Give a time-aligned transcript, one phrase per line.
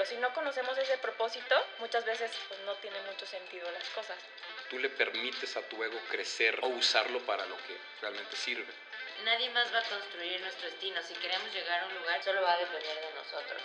[0.00, 4.16] pero si no conocemos ese propósito, muchas veces pues, no tiene mucho sentido las cosas.
[4.70, 8.72] Tú le permites a tu ego crecer o usarlo para lo que realmente sirve.
[9.26, 11.02] Nadie más va a construir nuestro destino.
[11.02, 13.60] Si queremos llegar a un lugar, solo va a depender de nosotros.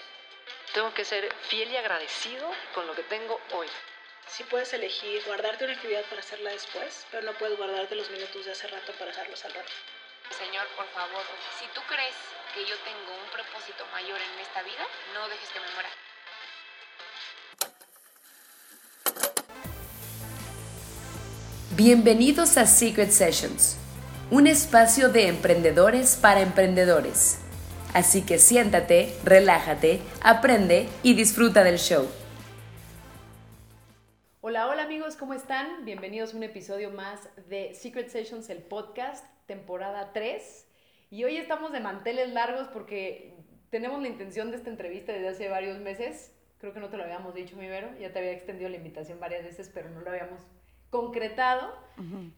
[0.73, 3.69] Tengo que ser fiel y agradecido con lo que tengo hoy.
[4.27, 8.43] Sí puedes elegir guardarte una actividad para hacerla después, pero no puedes guardarte los minutos
[8.43, 9.71] de hace rato para hacerlos al rato.
[10.37, 11.23] Señor, por favor,
[11.57, 12.15] si tú crees
[12.53, 15.89] que yo tengo un propósito mayor en esta vida, no dejes que me muera.
[21.77, 23.77] Bienvenidos a Secret Sessions,
[24.31, 27.41] un espacio de emprendedores para emprendedores.
[27.93, 32.07] Así que siéntate, relájate, aprende y disfruta del show.
[34.39, 35.83] Hola, hola amigos, ¿cómo están?
[35.83, 40.67] Bienvenidos a un episodio más de Secret Sessions, el podcast, temporada 3.
[41.09, 43.35] Y hoy estamos de manteles largos porque
[43.69, 46.31] tenemos la intención de esta entrevista desde hace varios meses.
[46.57, 47.89] Creo que no te lo habíamos dicho, mi Vero.
[47.99, 50.39] Ya te había extendido la invitación varias veces, pero no lo habíamos
[50.89, 51.85] concretado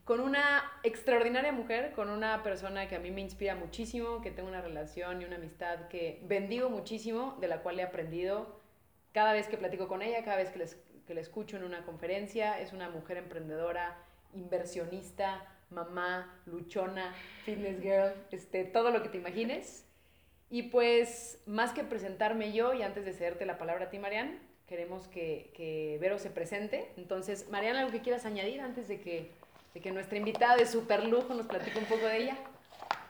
[0.04, 4.48] con una extraordinaria mujer, con una persona que a mí me inspira muchísimo, que tengo
[4.48, 8.60] una relación y una amistad que bendigo muchísimo, de la cual he aprendido
[9.14, 11.84] cada vez que platico con ella, cada vez que, les, que la escucho en una
[11.86, 12.60] conferencia.
[12.60, 13.98] Es una mujer emprendedora,
[14.36, 19.86] inversionista, mamá, luchona, fitness girl, este, todo lo que te imagines.
[20.50, 24.40] Y pues, más que presentarme yo, y antes de cederte la palabra a ti, Marian,
[24.68, 26.92] queremos que, que Vero se presente.
[26.98, 29.32] Entonces, Mariana, ¿algo que quieras añadir antes de que,
[29.74, 32.38] de que nuestra invitada de super lujo nos platique un poco de ella?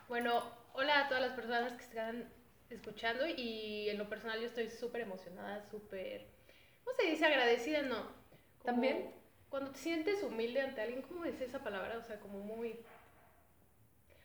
[0.08, 2.32] Bueno, hola a todas las personas que están
[2.70, 6.28] escuchando y en lo personal yo estoy súper emocionada, súper,
[6.84, 7.26] ¿cómo se dice?
[7.26, 8.08] Agradecida, ¿no?
[8.64, 9.12] ¿También?
[9.50, 11.98] Cuando te sientes humilde ante alguien, ¿cómo es esa palabra?
[11.98, 12.80] O sea, como muy...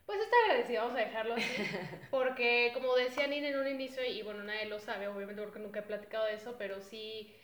[0.06, 1.54] Pues está agradecida, vamos a dejarlo así.
[2.10, 5.80] Porque como decía Nina en un inicio, y bueno, nadie lo sabe, obviamente porque nunca
[5.80, 7.34] he platicado de eso, pero sí,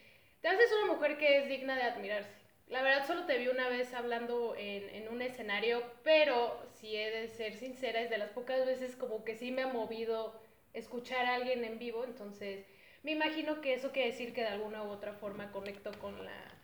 [0.41, 2.31] te haces una mujer que es digna de admirarse.
[2.69, 7.11] La verdad solo te vi una vez hablando en, en un escenario, pero si he
[7.11, 10.39] de ser sincera, es de las pocas veces como que sí me ha movido
[10.75, 12.67] escuchar a alguien en vivo, entonces
[13.02, 16.61] me imagino que eso quiere decir que de alguna u otra forma conecto con la,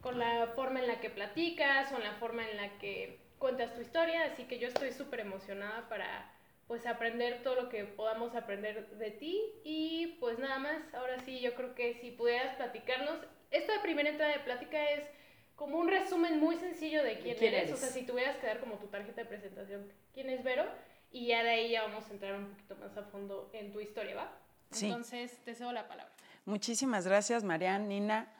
[0.00, 3.74] con la forma en la que platicas o en la forma en la que cuentas
[3.74, 6.30] tu historia, así que yo estoy súper emocionada para
[6.68, 11.40] pues aprender todo lo que podamos aprender de ti y pues nada más, ahora sí
[11.40, 13.18] yo creo que si pudieras platicarnos,
[13.50, 15.02] esta primera entrada de plática es
[15.56, 17.70] como un resumen muy sencillo de quién, quién eres?
[17.70, 17.72] eres?
[17.72, 20.66] o sea, si tuvieras que dar como tu tarjeta de presentación, quién es Vero
[21.10, 23.80] y ya de ahí ya vamos a entrar un poquito más a fondo en tu
[23.80, 24.32] historia, ¿va?
[24.70, 24.86] Sí.
[24.86, 26.12] Entonces, te cedo la palabra.
[26.44, 28.32] Muchísimas gracias, Marian, Nina.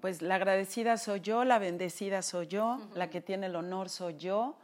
[0.00, 4.16] Pues la agradecida soy yo, la bendecida soy yo, la que tiene el honor soy
[4.16, 4.56] yo,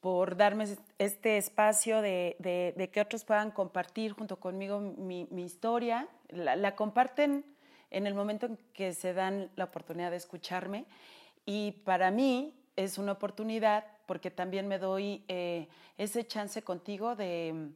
[0.00, 0.66] por darme
[0.98, 6.08] este espacio de, de- de que otros puedan compartir junto conmigo mi, mi historia.
[6.28, 7.44] La, la comparten
[7.90, 10.86] en el momento en que se dan la oportunidad de escucharme
[11.44, 17.70] y para mí es una oportunidad porque también me doy eh, ese chance contigo de,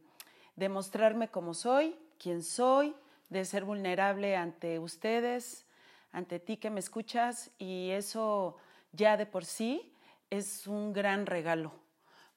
[0.55, 2.95] de mostrarme como soy, quién soy,
[3.29, 5.65] de ser vulnerable ante ustedes,
[6.13, 8.55] ante ti que me escuchas y eso
[8.93, 9.93] ya de por sí
[10.29, 11.73] es un gran regalo,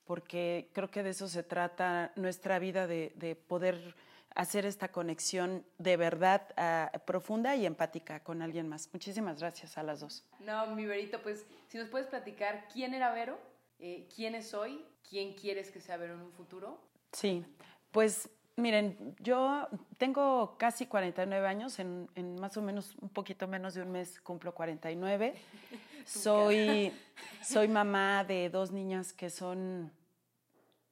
[0.04, 3.94] porque creo que de eso se trata nuestra vida, de, de poder
[4.36, 8.88] hacer esta conexión de verdad ah, profunda y empática con alguien más.
[8.92, 10.24] Muchísimas gracias a las dos.
[10.40, 13.38] No, mi Verito, pues si nos puedes platicar quién era Vero,
[13.78, 16.78] eh, quién es hoy, quién quieres que sea Vero en un futuro.
[17.12, 17.44] Sí,
[17.90, 19.68] pues miren, yo
[19.98, 24.20] tengo casi 49 años, en, en más o menos un poquito menos de un mes
[24.20, 25.34] cumplo 49.
[26.06, 26.92] Soy,
[27.42, 29.90] soy mamá de dos niñas que son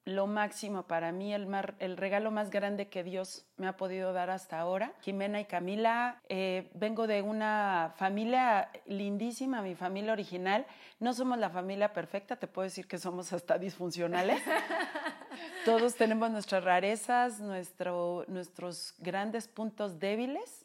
[0.06, 4.12] lo máximo para mí, el, mar- el regalo más grande que Dios me ha podido
[4.12, 4.92] dar hasta ahora.
[5.02, 10.66] Jimena y Camila, eh, vengo de una familia lindísima, mi familia original.
[11.00, 14.42] No somos la familia perfecta, te puedo decir que somos hasta disfuncionales.
[15.64, 20.64] Todos tenemos nuestras rarezas, nuestro- nuestros grandes puntos débiles.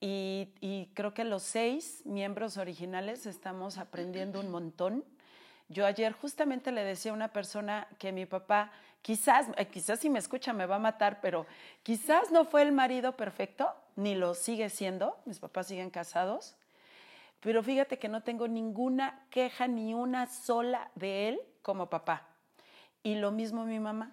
[0.00, 5.04] Y, y creo que los seis miembros originales estamos aprendiendo un montón.
[5.68, 8.70] Yo ayer justamente le decía a una persona que mi papá,
[9.00, 11.46] quizás, eh, quizás si me escucha me va a matar, pero
[11.82, 16.54] quizás no fue el marido perfecto, ni lo sigue siendo, mis papás siguen casados,
[17.40, 22.28] pero fíjate que no tengo ninguna queja, ni una sola de él como papá.
[23.04, 24.10] Y lo mismo mi mamá.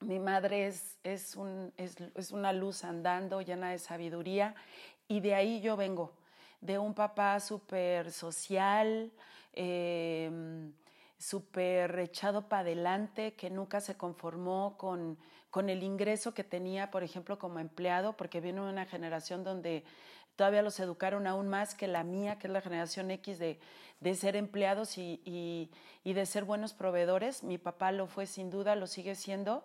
[0.00, 4.54] Mi madre es, es, un- es- es una luz andando, llena de sabiduría,
[5.08, 6.12] y de ahí yo vengo,
[6.60, 9.10] de un papá súper social,
[9.54, 10.30] eh,
[11.18, 15.18] súper echado para adelante, que nunca se conformó con,
[15.50, 19.84] con el ingreso que tenía, por ejemplo, como empleado, porque vino una generación donde
[20.36, 23.58] todavía los educaron aún más que la mía, que es la generación X, de,
[24.00, 25.70] de ser empleados y, y,
[26.04, 27.42] y de ser buenos proveedores.
[27.42, 29.64] Mi papá lo fue sin duda, lo sigue siendo.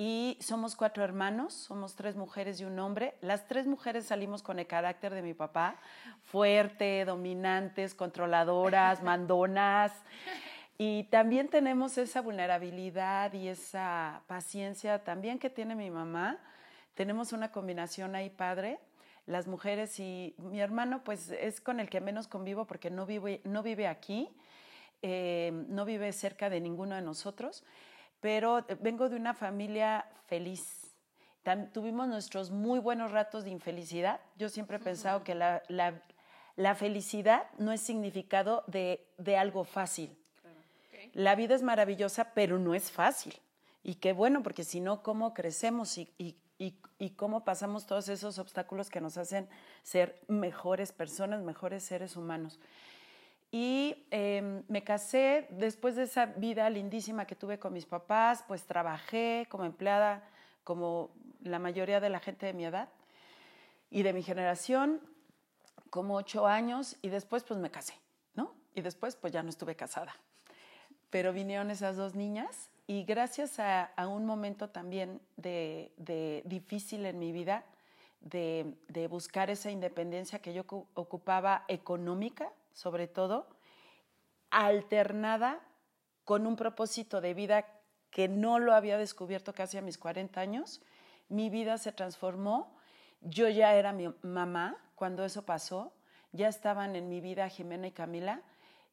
[0.00, 3.16] Y somos cuatro hermanos, somos tres mujeres y un hombre.
[3.20, 5.80] Las tres mujeres salimos con el carácter de mi papá,
[6.22, 9.92] fuerte, dominantes, controladoras, mandonas.
[10.78, 16.38] Y también tenemos esa vulnerabilidad y esa paciencia también que tiene mi mamá.
[16.94, 18.78] Tenemos una combinación ahí padre.
[19.28, 23.40] Las mujeres y mi hermano pues es con el que menos convivo porque no vive,
[23.44, 24.28] no vive aquí,
[25.02, 27.62] eh, no vive cerca de ninguno de nosotros
[28.20, 30.92] pero vengo de una familia feliz.
[31.72, 34.18] Tuvimos nuestros muy buenos ratos de infelicidad.
[34.36, 36.02] Yo siempre he pensado que la, la-
[36.56, 40.10] la felicidad no es significado de, de algo fácil.
[41.14, 43.34] La vida es maravillosa, pero no es fácil.
[43.84, 48.38] Y qué bueno, porque si no, ¿cómo crecemos y, y- y- cómo pasamos todos esos
[48.38, 49.48] obstáculos que nos hacen
[49.82, 52.58] ser mejores personas, mejores seres humanos?
[53.50, 58.64] Y eh, me casé después de esa vida lindísima que tuve con mis papás, pues
[58.64, 60.22] trabajé como empleada,
[60.64, 61.10] como
[61.40, 62.88] la mayoría de la gente de mi edad
[63.90, 65.00] y de mi generación,
[65.88, 67.94] como ocho años, y después pues me casé,
[68.34, 68.54] ¿no?
[68.74, 70.14] Y después pues ya no estuve casada.
[71.08, 77.32] Pero vinieron esas dos niñas y gracias a, un momento también de, difícil en mi
[77.32, 77.66] vida,
[78.22, 83.46] de, buscar esa independencia que yo ocu- ocupaba económica, sobre todo,
[84.50, 85.60] alternada
[86.24, 87.66] con un propósito de vida
[88.10, 90.80] que no lo había descubierto casi a mis 40 años.
[91.28, 92.74] Mi vida se transformó.
[93.20, 95.92] Yo ya era mi mamá cuando eso pasó.
[96.32, 98.40] Ya estaban en mi vida Jimena y Camila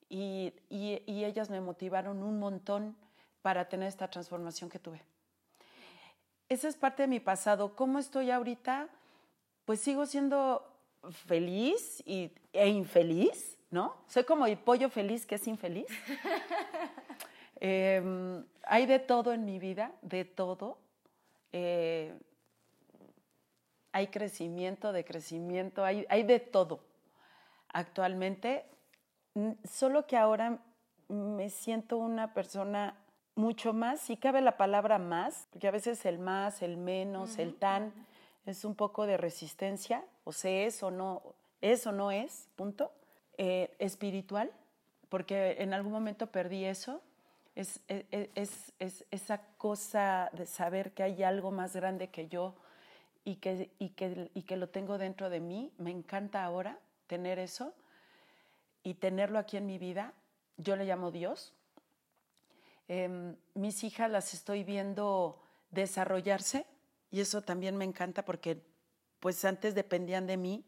[0.10, 2.98] y- y ellas me motivaron un montón
[3.46, 5.04] para tener esta transformación que tuve.
[6.50, 7.76] Esa es parte de mi pasado.
[7.76, 8.90] ¿Cómo estoy ahorita?
[9.66, 10.68] Pues sigo siendo
[11.28, 13.98] feliz y, e infeliz, ¿no?
[14.08, 15.86] Soy como el pollo feliz que es infeliz.
[17.62, 20.78] Eh, hay de todo en mi vida, de todo.
[21.54, 22.14] Eh,
[23.94, 26.82] hay crecimiento, de crecimiento, hay, hay de todo
[27.70, 28.66] actualmente.
[29.64, 30.60] Solo que ahora
[31.08, 32.94] me siento una persona
[33.36, 37.54] mucho más, si cabe la palabra más, porque a veces el más, el menos, el
[37.56, 37.94] tan,
[38.46, 41.22] es un poco de resistencia, o se es o no,
[41.62, 42.92] es o no es, punto.
[43.38, 44.50] Eh, espiritual,
[45.10, 47.02] porque en algún momento perdí eso,
[47.56, 52.56] es, es, es- es esa cosa de saber que hay algo más grande que yo
[53.26, 55.72] y que, y, que, y que lo tengo dentro de mí.
[55.78, 57.74] Me encanta ahora tener eso
[58.84, 60.14] y tenerlo aquí en mi vida.
[60.58, 61.54] Yo le llamo Dios.
[62.88, 65.42] Em, mis hijas las estoy viendo
[65.72, 66.66] desarrollarse
[67.10, 68.62] y eso también me encanta porque
[69.20, 70.66] pues antes dependían de mí.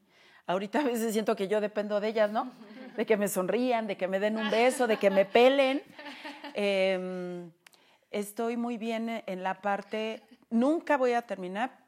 [0.48, 2.52] Ahorita a veces siento que yo dependo de ellas, ¿no?
[2.96, 5.84] De que me sonrían, de que me den un beso, de que me pelen.
[6.54, 7.52] Em,
[8.10, 11.86] estoy muy bien en la parte, nunca voy a terminar,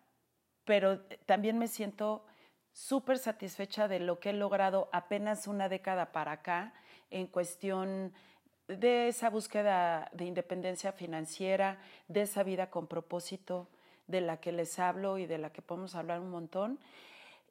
[0.65, 2.25] pero también me siento
[2.71, 6.73] súper satisfecha de lo que he logrado apenas una década para acá
[7.09, 8.13] en cuestión
[8.69, 13.68] de esa búsqueda de independencia financiera, de esa vida con propósito
[14.07, 16.79] de la que les hablo y de la que podemos hablar un montón.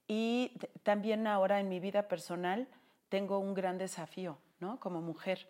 [0.06, 0.52] Y
[0.82, 2.66] también ahora en mi vida personal
[3.10, 4.80] tengo un gran desafío, ¿no?
[4.80, 5.48] Como mujer.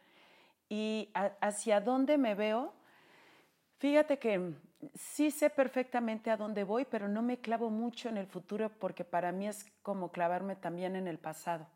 [0.69, 2.75] Y hacia dónde me veo,
[3.79, 4.55] Fíjate que
[4.95, 9.05] sí sé perfectamente a dónde voy, pero no me clavo mucho en el futuro porque
[9.05, 11.69] para mí es como clavarme también en el pasado.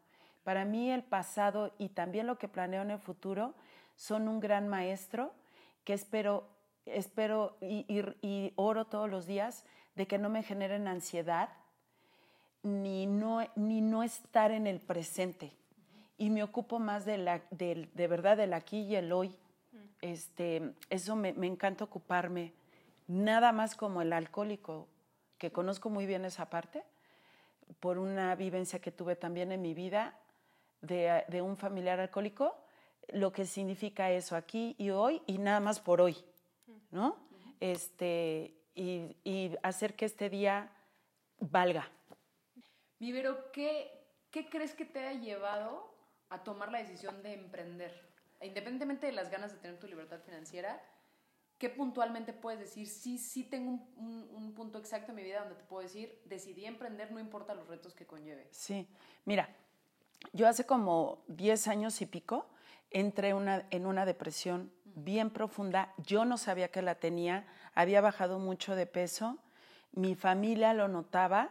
[0.42, 3.54] Para mí el pasado y también lo que planeo en el futuro
[3.96, 5.32] son un gran maestro
[5.84, 6.48] que espero,
[6.86, 11.50] espero y, y- y oro todos los días de que no me generen ansiedad
[12.62, 15.52] ni no, ni no estar en el presente.
[16.18, 19.36] Y me ocupo más de, la, del- de verdad del aquí y el hoy.
[20.00, 22.52] Este, eso me, me encanta ocuparme.
[23.08, 24.86] Nada más como el alcohólico,
[25.38, 26.84] que conozco muy bien esa parte,
[27.80, 30.16] por una vivencia que tuve también en mi vida
[30.82, 32.54] de, de un familiar alcohólico,
[33.08, 36.16] lo que significa eso aquí y hoy y nada más por hoy,
[36.90, 37.16] ¿no?
[37.60, 40.70] Este, y, y hacer que este día
[41.38, 41.90] valga.
[42.98, 43.90] Mi Vero, ¿qué,
[44.30, 45.94] ¿qué crees que te ha llevado
[46.30, 47.92] a tomar la decisión de emprender?
[48.40, 50.82] Independientemente de las ganas de tener tu libertad financiera,
[51.58, 52.88] ¿qué puntualmente puedes decir?
[52.88, 56.20] Sí, sí tengo un, un- un punto exacto en mi vida donde te puedo decir,
[56.24, 58.48] decidí emprender, no importa los retos que conlleve.
[58.50, 58.88] Sí,
[59.24, 59.48] mira,
[60.32, 62.46] yo hace como 10 años y pico
[62.92, 65.92] entré en una depresión bien profunda.
[65.98, 69.38] Yo no sabía que la tenía, había bajado mucho de peso,
[69.92, 71.50] mi familia lo notaba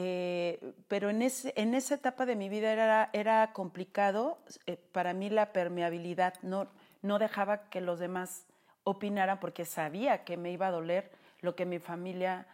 [0.00, 4.38] eh, pero en, esa etapa de mi vida era, era complicado.
[4.66, 6.68] eh, para mí la permeabilidad no,
[7.02, 8.46] no dejaba que los demás
[8.84, 11.10] opinaran porque sabía que me iba a doler
[11.40, 12.46] lo que mi familia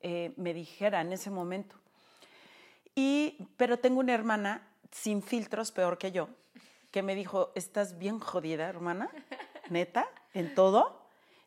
[0.00, 1.74] eh, me dijera en ese momento.
[2.94, 6.28] Y, pero tengo una hermana sin filtros, peor que yo,
[6.92, 9.10] que me dijo, estás bien jodida, hermana,
[9.70, 11.00] neta, en todo.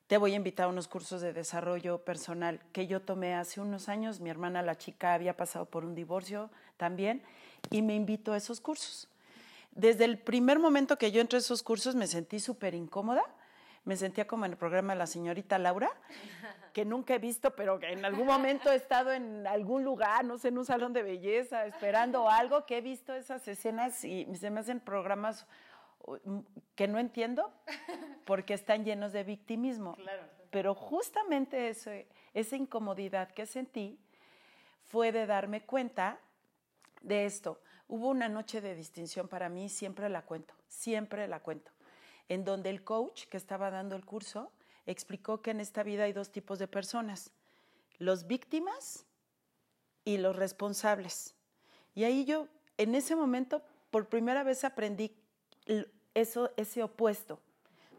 [0.07, 3.87] Te voy a invitar a unos cursos de desarrollo personal que yo tomé hace unos
[3.87, 4.19] años.
[4.19, 7.23] Mi hermana, la chica, había pasado por un divorcio también
[7.69, 9.07] y me invitó a esos cursos.
[9.71, 13.23] Desde el primer momento que yo entré a esos cursos me sentí súper incómoda.
[13.85, 15.91] Me sentía como en el programa de la señorita Laura,
[16.73, 20.37] que nunca he visto, pero que en algún momento he estado en algún lugar, no
[20.39, 24.49] sé, en un salón de belleza, esperando algo, que he visto esas escenas y se
[24.49, 25.45] me hacen programas
[26.75, 27.51] que no entiendo
[28.25, 29.95] porque están llenos de victimismo.
[30.51, 33.99] Pero justamente ese- esa incomodidad que sentí
[34.87, 36.17] fue de darme cuenta
[37.01, 37.59] de esto.
[37.87, 41.71] Hubo una noche de distinción para mí, siempre la cuento, siempre la cuento,
[42.29, 44.51] en donde el coach que estaba dando el curso
[44.85, 47.31] explicó que en esta vida hay dos tipos de personas,
[47.97, 49.05] los víctimas
[50.03, 51.35] y los responsables.
[51.93, 55.15] Y ahí yo, en ese momento, por primera vez aprendí
[56.13, 57.39] eso, ese opuesto.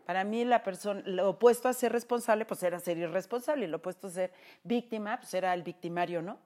[0.05, 3.79] Para mí, la persona, lo opuesto a ser responsable, pues era ser irresponsable, y lo
[3.79, 6.39] opuesto a ser víctima, pues era el victimario, ¿no?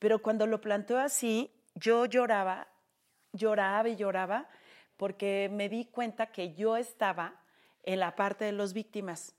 [0.00, 2.66] Pero cuando lo planteó así, yo lloraba,
[3.32, 4.48] lloraba y lloraba,
[4.96, 7.40] porque me di cuenta que yo estaba
[7.82, 9.34] en la parte de los víctimas,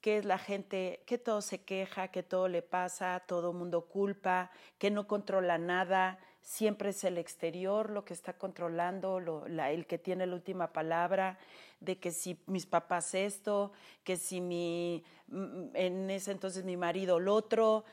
[0.00, 4.50] que es la gente que todo se queja, que todo le pasa, todo mundo culpa,
[4.78, 10.26] que no controla nada, siempre es el exterior lo que está controlando, el que tiene
[10.26, 11.38] la última palabra,
[11.80, 13.72] de que si mis papás esto,
[14.04, 17.84] que si mi, mm, en ese entonces mi marido lo otro,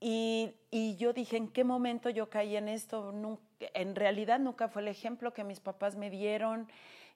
[0.00, 3.12] y, y yo dije, ¿en qué momento yo caí en esto?
[3.12, 6.68] Nun- en realidad nunca fue el ejemplo que mis papás me dieron.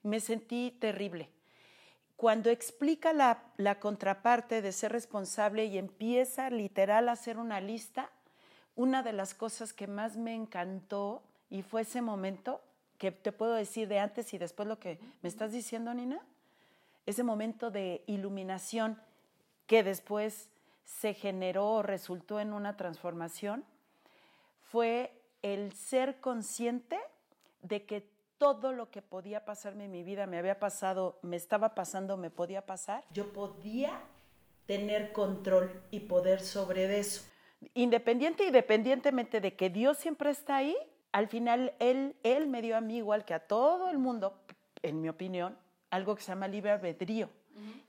[0.03, 1.29] Me sentí terrible.
[2.17, 8.11] Cuando explica la, la contraparte de ser responsable y empieza literal a hacer una lista,
[8.77, 12.61] una de las cosas que más me encantó y fue ese momento
[12.99, 16.21] que te puedo decir de antes y después lo que me estás diciendo, Nina,
[17.07, 18.97] ese momento de iluminación
[19.67, 20.49] que después
[20.85, 23.65] se generó o resultó en una transformación,
[24.71, 26.99] fue el ser consciente
[27.61, 28.09] de que
[28.39, 32.31] todo lo que podía pasarme en mi vida me había pasado, me estaba pasando, me
[32.31, 33.05] podía pasar.
[33.13, 34.01] Yo podía
[34.67, 37.25] tener control y poder sobre eso.
[37.75, 40.77] Independiente y dependientemente de que Dios siempre está ahí,
[41.13, 44.35] al final él, él me dio a mí, igual que a todo el mundo,
[44.83, 45.57] en mi opinión,
[45.91, 47.29] algo que se llama libre albedrío.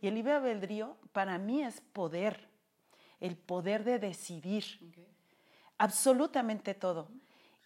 [0.01, 2.49] Y el libre albedrío para mí es poder,
[3.21, 4.65] el poder de decidir
[5.77, 7.07] absolutamente todo.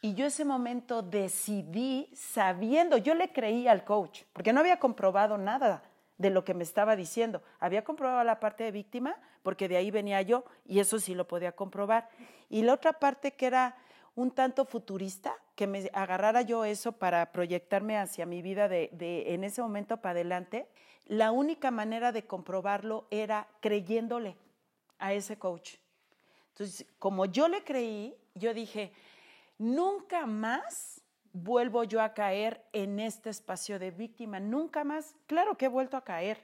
[0.02, 5.38] Y yo ese momento decidí sabiendo, yo le creí al coach, porque no había comprobado
[5.38, 5.84] nada
[6.18, 7.42] de lo que me estaba diciendo.
[7.60, 11.28] Había comprobado la parte de víctima, porque de ahí venía yo, y eso sí lo
[11.28, 12.10] podía comprobar.
[12.50, 13.76] Y la otra parte que era
[14.16, 19.34] un tanto futurista, que me agarrara yo eso para proyectarme hacia mi vida de, de
[19.34, 20.68] en ese momento para adelante,
[21.06, 24.36] la única manera de comprobarlo era creyéndole
[25.00, 25.76] a ese coach.
[26.50, 28.92] Entonces, como yo le creí, yo dije,
[29.58, 31.02] nunca más
[31.34, 35.16] vuelvo yo a caer en este espacio de víctima, nunca más.
[35.28, 36.40] Claro que he vuelto a caer,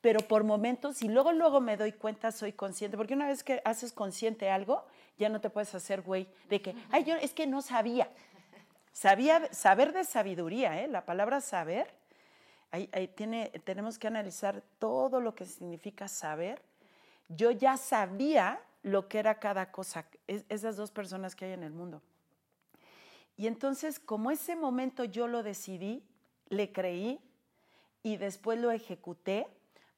[0.00, 3.60] pero por momentos y luego luego me doy cuenta, soy consciente, porque una vez que
[3.64, 4.84] haces consciente algo,
[5.18, 8.08] ya no te puedes hacer güey de que, ay, yo es que no sabía.
[8.92, 10.88] Sabía, saber de sabiduría, ¿eh?
[10.88, 11.92] la palabra saber,
[12.70, 16.62] ahí, tiene, tenemos que analizar todo lo que significa saber.
[17.28, 21.62] Yo ya sabía lo que era cada cosa, es- esas dos personas que hay en
[21.62, 22.00] el mundo.
[23.36, 26.02] Y entonces, como ese momento yo lo decidí,
[26.48, 27.20] le creí
[28.02, 29.46] y después lo ejecuté,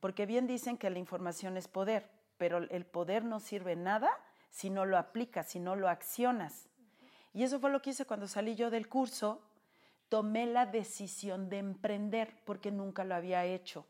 [0.00, 4.10] porque bien dicen que la información es poder, pero el poder no sirve nada
[4.50, 6.68] si no lo aplicas, si no lo accionas.
[7.32, 9.42] Y eso fue lo que hice cuando salí yo del curso,
[10.08, 13.86] tomé la decisión de emprender porque nunca lo había hecho.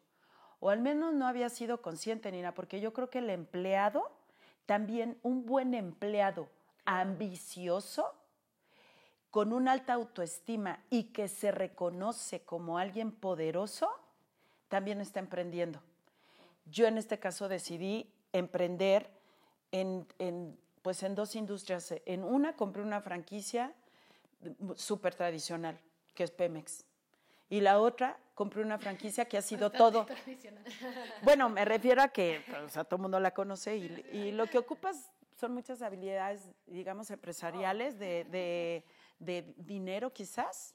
[0.61, 4.11] O al menos no había sido consciente, Nina, porque yo creo que el empleado,
[4.67, 6.49] también un buen empleado
[6.85, 8.13] ambicioso,
[9.31, 13.89] con una alta autoestima y que se reconoce como alguien poderoso,
[14.69, 15.81] también está emprendiendo.
[16.67, 19.11] Yo en este caso decidí emprender
[19.73, 21.95] en, en, pues en dos industrias.
[22.07, 23.73] En una compré una franquicia
[24.77, 25.79] súper tradicional,
[26.15, 26.85] que es Pemex.
[27.51, 30.07] Y la otra compré una franquicia que ha sido todo.
[31.23, 34.47] Bueno, me refiero a que o sea, todo el mundo la conoce y, y lo
[34.47, 38.85] que ocupas son muchas habilidades, digamos, empresariales de, de,
[39.19, 40.75] de dinero quizás.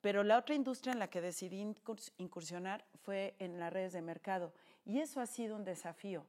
[0.00, 4.00] Pero la otra industria en la que decidí incurs- incursionar fue en las redes de
[4.00, 4.54] mercado.
[4.84, 6.24] Y eso ha sido un desafío.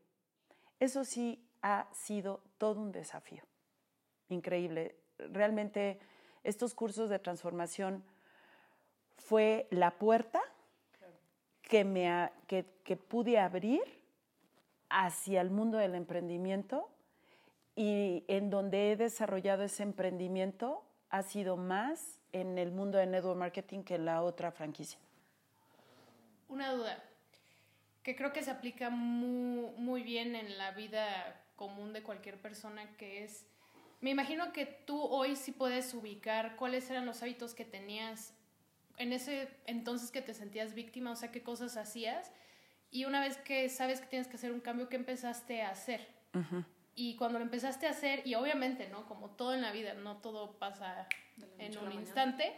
[0.79, 3.43] Eso sí ha sido todo un desafío.
[4.29, 4.95] Increíble.
[5.17, 5.99] Realmente
[6.43, 8.03] estos cursos de transformación
[9.17, 10.41] fue la puerta
[11.61, 13.83] que, me que pude abrir
[14.89, 16.89] hacia el mundo del emprendimiento
[17.75, 23.37] y en donde he desarrollado ese emprendimiento ha sido más en el mundo de network
[23.37, 24.97] marketing que en la otra franquicia.
[26.47, 27.03] Una duda
[28.03, 32.95] que creo que se aplica muy, muy bien en la vida común de cualquier persona,
[32.97, 33.45] que es,
[33.99, 38.33] me imagino que tú hoy sí puedes ubicar cuáles eran los hábitos que tenías
[38.97, 42.31] en ese entonces que te sentías víctima, o sea, qué cosas hacías,
[42.89, 46.07] y una vez que sabes que tienes que hacer un cambio, ¿qué empezaste a hacer?
[46.95, 49.05] Y cuando lo empezaste a hacer, y obviamente, ¿no?
[49.07, 51.07] Como todo en la vida, no todo pasa
[51.57, 52.53] en un instante.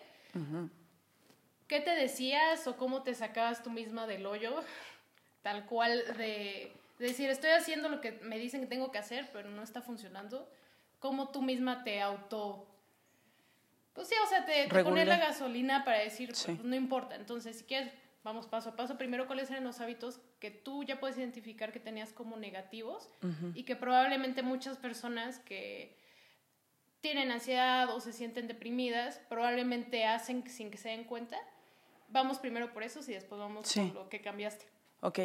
[1.68, 4.64] ¿Qué te decías o cómo te sacabas tú misma del hoyo?
[5.42, 9.30] Tal cual de, de decir, estoy haciendo lo que me dicen que tengo que hacer,
[9.32, 10.50] pero no está funcionando.
[11.00, 12.68] ¿Cómo tú misma te auto...
[13.94, 17.16] Pues sí, o sea, te, te pones la gasolina para decir, pues, no importa.
[17.16, 18.98] Entonces, si quieres, vamos paso a paso.
[18.98, 23.10] Primero, ¿cuáles eran los hábitos que tú ya puedes identificar que tenías como negativos?
[23.54, 25.98] Y que probablemente muchas personas que
[27.02, 31.38] tienen ansiedad o se sienten deprimidas, probablemente hacen sin que se den cuenta.
[32.08, 33.82] Vamos primero por eso y después vamos Sí.
[33.88, 34.66] por lo que cambiaste.
[35.02, 35.20] Ok.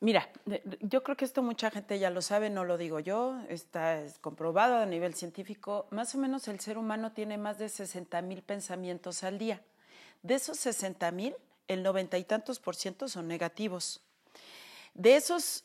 [0.00, 0.28] Mira,
[0.80, 4.18] yo creo que esto mucha gente ya lo sabe, no lo digo yo, está es
[4.18, 5.86] comprobado a nivel científico.
[5.90, 9.60] Más o menos el ser humano tiene más de 60 mil pensamientos al día.
[10.22, 11.34] De esos 60 mil,
[11.72, 14.02] el noventa y tantos por ciento son negativos.
[14.94, 15.62] De esos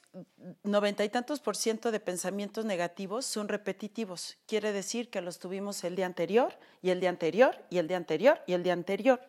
[0.63, 4.37] noventa y tantos por ciento de pensamientos negativos son repetitivos.
[4.47, 7.97] Quiere decir que los tuvimos el día anterior y el día anterior y el día
[7.97, 9.19] anterior y el día anterior.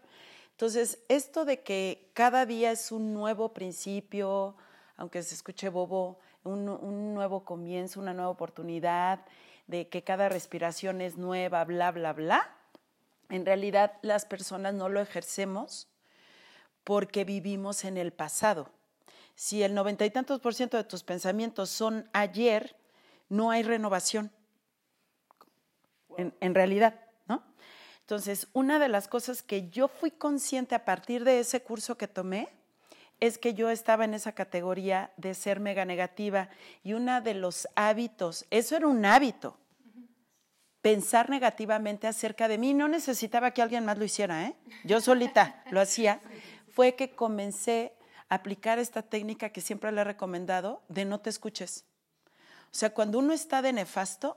[0.52, 4.56] Entonces, esto de que cada día es un nuevo principio,
[4.96, 9.24] aunque se escuche bobo, un, un nuevo comienzo, una nueva oportunidad,
[9.66, 12.56] de que cada respiración es nueva, bla, bla, bla,
[13.28, 15.88] en realidad las personas no lo ejercemos
[16.88, 18.70] porque vivimos en el pasado.
[19.34, 22.76] Si el noventa y tantos por ciento de tus pensamientos son ayer,
[23.28, 24.32] no hay renovación.
[26.16, 27.44] En, realidad, ¿no?
[28.00, 32.08] Entonces, una de las cosas que yo fui consciente a partir de ese curso que
[32.08, 32.48] tomé
[33.20, 36.48] es que yo estaba en esa categoría de ser mega negativa
[36.82, 39.58] y uno de los hábitos, eso era un hábito,
[40.80, 42.72] pensar negativamente acerca de mí.
[42.72, 44.56] No necesitaba que alguien más lo hiciera, ¿eh?
[44.84, 46.22] Yo solita lo hacía.
[46.78, 47.92] Fue que comencé
[48.28, 51.84] a aplicar esta técnica que siempre le he recomendado de no te escuches.
[52.66, 54.36] O sea, cuando uno está de nefasto,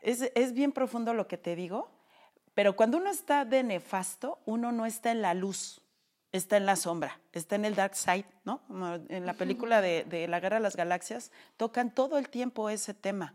[0.00, 1.88] es, es bien profundo lo que te digo,
[2.54, 5.80] pero cuando uno está de nefasto, uno no está en la luz,
[6.32, 8.60] está en la sombra, está en el dark side, ¿no?
[9.08, 12.94] En la película de, de La Guerra de las Galaxias, tocan todo el tiempo ese
[12.94, 13.32] tema,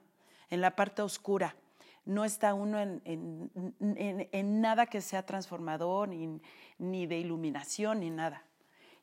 [0.50, 1.56] en la parte oscura.
[2.06, 6.42] No está uno en, en- en- nada que sea transformador, ni,
[6.78, 8.44] ni de iluminación, ni nada.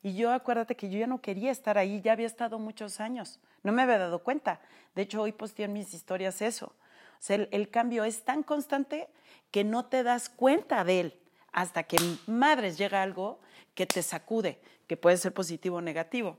[0.01, 3.39] Y yo acuérdate que yo ya no quería estar ahí, ya había estado muchos años,
[3.63, 4.61] no me había dado cuenta.
[4.95, 6.67] De hecho, hoy posteé en mis historias eso.
[6.67, 9.09] O sea, el, el cambio es tan constante
[9.51, 11.19] que no te das cuenta de él
[11.51, 13.39] hasta que madres llega algo
[13.75, 16.37] que te sacude, que puede ser positivo o negativo.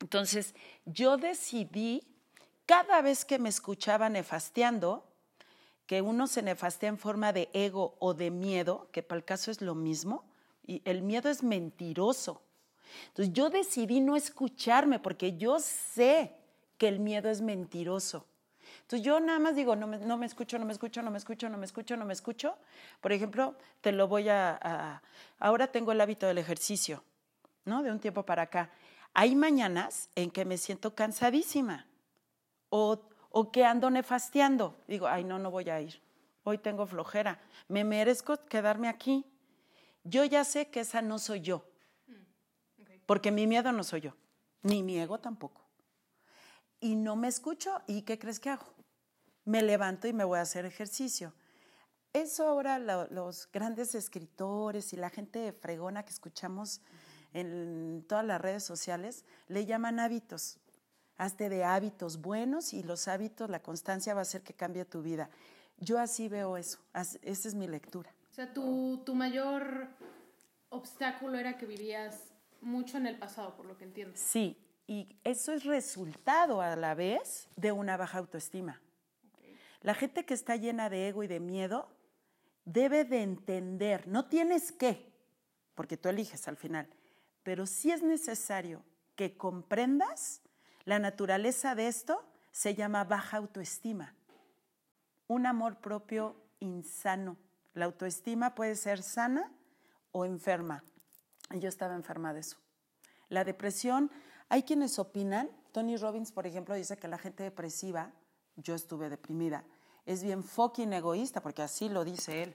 [0.00, 2.02] Entonces, yo decidí,
[2.66, 5.04] cada vez que me escuchaba nefasteando,
[5.86, 9.50] que uno se nefastea en forma de ego o de miedo, que para el caso
[9.50, 10.24] es lo mismo,
[10.66, 12.42] y el miedo es mentiroso.
[13.08, 16.32] Entonces yo decidí no escucharme porque yo sé
[16.78, 18.26] que el miedo es mentiroso.
[18.82, 21.18] Entonces yo nada más digo, no me, no me escucho, no me escucho, no me
[21.18, 22.56] escucho, no me escucho, no me escucho.
[23.00, 25.02] Por ejemplo, te lo voy a, a-
[25.38, 27.02] Ahora tengo el hábito del ejercicio,
[27.64, 27.82] ¿no?
[27.82, 28.70] De un tiempo para acá.
[29.14, 31.86] Hay mañanas en que me siento cansadísima
[32.70, 34.76] o, o que ando nefasteando.
[34.88, 36.00] Digo, ay, no, no voy a ir.
[36.44, 37.40] Hoy tengo flojera.
[37.68, 39.24] Me merezco quedarme aquí.
[40.04, 41.64] Yo ya sé que esa no soy yo.
[43.06, 44.14] Porque mi miedo no soy yo,
[44.62, 45.62] ni mi ego tampoco.
[46.80, 48.66] Y no me escucho, ¿y qué crees que hago?
[49.44, 51.32] Me levanto y me voy a hacer ejercicio.
[52.12, 56.80] Eso ahora lo- los grandes escritores y la gente fregona que escuchamos
[57.32, 60.58] en todas las redes sociales le llaman hábitos.
[61.18, 65.02] Hazte de hábitos buenos y los hábitos, la constancia va a hacer que cambie tu
[65.02, 65.30] vida.
[65.78, 68.14] Yo así veo eso, esa es mi lectura.
[68.30, 69.88] O sea, tu, tu mayor
[70.68, 74.14] obstáculo era que vivías mucho en el pasado, por lo que entiendo.
[74.16, 78.80] Sí, y eso es resultado a la vez de una baja autoestima.
[79.80, 81.88] La gente que está llena de ego y de miedo
[82.64, 85.12] debe de entender, no tienes que,
[85.74, 86.88] porque tú eliges al final,
[87.42, 88.82] pero sí es necesario
[89.14, 90.42] que comprendas
[90.86, 94.14] la naturaleza de esto, se llama baja autoestima,
[95.26, 97.36] un amor propio insano.
[97.74, 99.52] La autoestima puede ser sana
[100.12, 100.82] o enferma.
[101.50, 102.56] Yo estaba enferma de eso.
[103.28, 104.10] La depresión,
[104.48, 108.12] hay quienes opinan, Tony Robbins, por ejemplo, dice que la gente depresiva,
[108.54, 109.64] yo estuve deprimida,
[110.06, 112.54] es bien fucking egoísta, porque así lo dice él,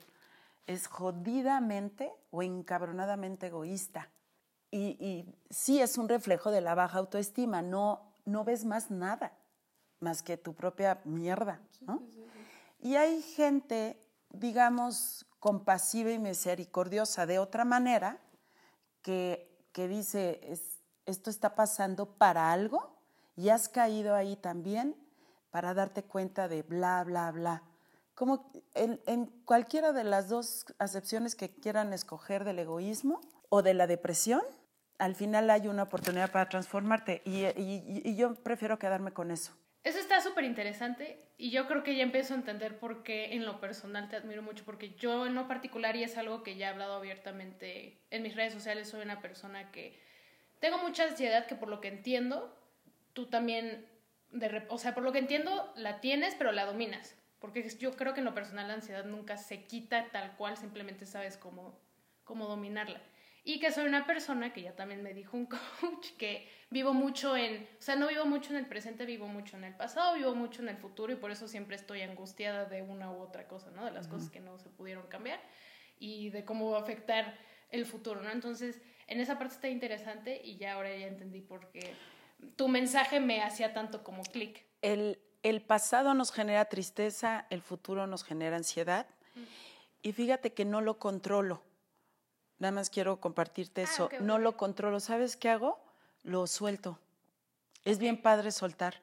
[0.68, 4.10] es jodidamente o encabronadamente egoísta.
[4.72, 9.38] Y, y sí es un reflejo de la baja autoestima, no, no ves más nada
[10.00, 12.02] más que tu propia mierda, ¿no?
[12.80, 18.20] Y hay gente, digamos, compasiva y misericordiosa de otra manera,
[19.02, 22.98] que, que dice, es, esto está pasando para algo
[23.36, 24.96] y has caído ahí también
[25.52, 27.64] para darte cuenta de bla, bla, bla.
[28.16, 33.74] Como en, en cualquiera de las dos acepciones que quieran escoger del egoísmo o de
[33.74, 34.42] la depresión,
[35.02, 39.58] al final hay una oportunidad para transformarte y, yo prefiero quedarme con eso.
[39.84, 43.44] Eso está súper interesante y yo creo que ya empiezo a entender por qué en
[43.44, 46.68] lo personal te admiro mucho, porque yo en lo particular, y es algo que ya
[46.68, 50.00] he hablado abiertamente en mis redes sociales, soy una persona que
[50.60, 52.56] tengo mucha ansiedad que por lo que entiendo,
[53.14, 53.88] tú también,
[54.30, 58.14] de, o sea, por lo que entiendo, la tienes, pero la dominas, porque yo creo
[58.14, 61.80] que en lo personal la ansiedad nunca se quita tal cual, simplemente sabes cómo,
[62.24, 63.02] cómo dominarla.
[63.44, 65.46] Y que soy una persona que ya también me dijo un
[65.82, 69.58] coach que vivo mucho en, o sea, no vivo mucho en el presente, vivo mucho
[69.58, 72.82] en el pasado, vivo mucho en el futuro y por eso siempre estoy angustiada de
[72.82, 73.86] una u otra cosa, ¿no?
[73.86, 75.42] De las cosas que no se pudieron cambiar
[76.00, 77.36] y de cómo va a afectar
[77.70, 78.30] el futuro, ¿no?
[78.30, 81.96] Entonces, en esa parte está interesante y ya ahora ya entendí por qué
[82.56, 84.66] tu mensaje me hacía tanto como clic.
[84.82, 89.08] El, el pasado nos genera tristeza, el futuro nos genera ansiedad
[90.02, 91.64] y fíjate que no lo controlo
[92.62, 94.06] Nada más quiero compartirte eso.
[94.06, 95.00] ok, No lo controlo.
[95.00, 95.80] ¿Sabes qué hago?
[96.22, 97.00] Lo suelto.
[97.86, 99.02] Es bien padre soltar.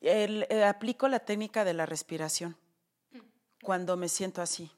[0.00, 2.56] El- eh, aplico la técnica de la respiración
[3.62, 4.70] cuando me siento así,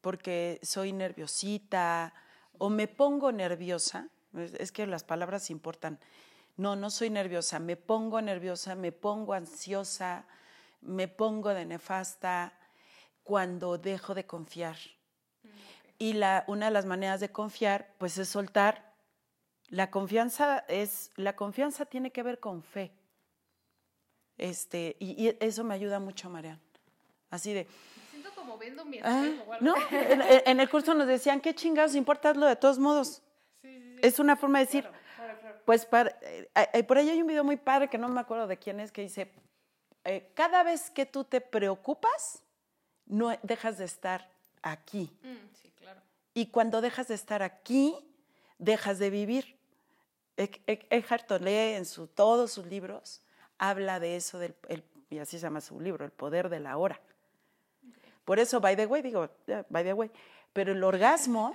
[0.00, 2.12] porque soy nerviosita
[2.58, 4.08] o me pongo nerviosa.
[4.34, 6.00] Es es que las palabras importan.
[6.56, 7.60] No, no soy nerviosa.
[7.60, 10.26] Me pongo nerviosa, me pongo ansiosa,
[10.80, 12.52] me pongo de nefasta
[13.22, 14.76] cuando dejo de confiar.
[15.98, 18.92] Y la, una de las maneras de confiar, pues es soltar.
[19.68, 22.92] La confianza es, la confianza tiene que ver con fe.
[24.38, 26.60] Este, y, y eso me ayuda mucho, Marian.
[27.30, 29.28] Así de, Me siento como viendo mi ah,
[29.60, 33.22] no, en, el curso nos decían, ¿qué chingados importa hazlo de todos modos?
[33.62, 34.00] Sí, sí, sí.
[34.02, 34.88] Es una forma de decir,
[35.64, 38.46] pues para, eh, eh, por ahí hay un video muy padre que no me acuerdo
[38.46, 39.32] de quién es, que dice,
[40.04, 42.42] eh, cada vez que tú te preocupas,
[43.06, 44.30] no dejas de estar
[44.62, 45.10] aquí.
[45.22, 45.65] Mm, sí, claro.
[46.36, 47.96] Y cuando dejas de estar aquí,
[48.58, 49.56] dejas de vivir.
[50.36, 53.22] Ec- Ec- Eckhart Tolle, en su, todos sus libros,
[53.56, 56.76] habla de eso, del, el- y así se llama su libro, El poder de la
[56.76, 57.00] hora.
[58.26, 59.30] Por eso, by the way, digo,
[59.70, 60.10] by the way,
[60.52, 61.54] pero el orgasmo,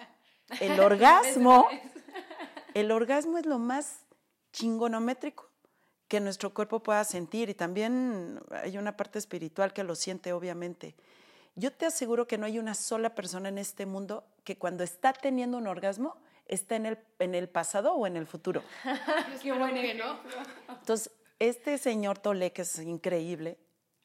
[0.60, 1.68] el orgasmo,
[2.74, 4.00] el orgasmo es lo más
[4.52, 5.48] chingonométrico
[6.08, 10.96] que nuestro cuerpo pueda sentir y también hay una parte espiritual que lo siente, obviamente.
[11.56, 15.14] Yo te aseguro que no hay una sola persona en este mundo que cuando está
[15.14, 16.16] teniendo un orgasmo
[16.48, 18.64] está en el, en el pasado o en el futuro.
[19.42, 20.20] Qué bueno que no.
[20.70, 23.58] Entonces, este señor Tolé, que es increíble,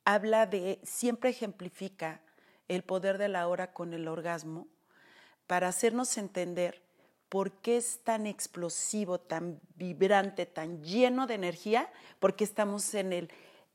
[0.05, 2.21] habla de, siempre ejemplifica
[2.69, 4.67] el poder de la hora con el orgasmo
[5.47, 6.83] para hacernos entender
[7.29, 13.31] por qué es tan explosivo, tan vibrante, tan lleno de energía, porque estamos en, el,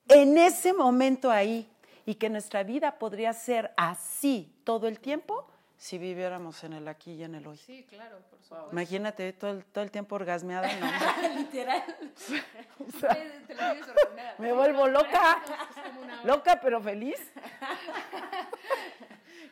[0.08, 1.70] en ese momento ahí
[2.06, 5.48] y que nuestra vida podría ser así todo el tiempo
[5.82, 7.58] si viviéramos en el aquí y en el hoy.
[7.58, 8.70] Sí, claro, por supuesto.
[8.72, 10.70] Imagínate todo el, todo el tiempo orgasmeada.
[10.78, 11.36] ¿no?
[11.40, 11.84] Literal.
[13.48, 14.36] Te lo digo sorprendida.
[14.38, 15.42] Me vuelvo loca.
[16.24, 17.20] Loca pero feliz.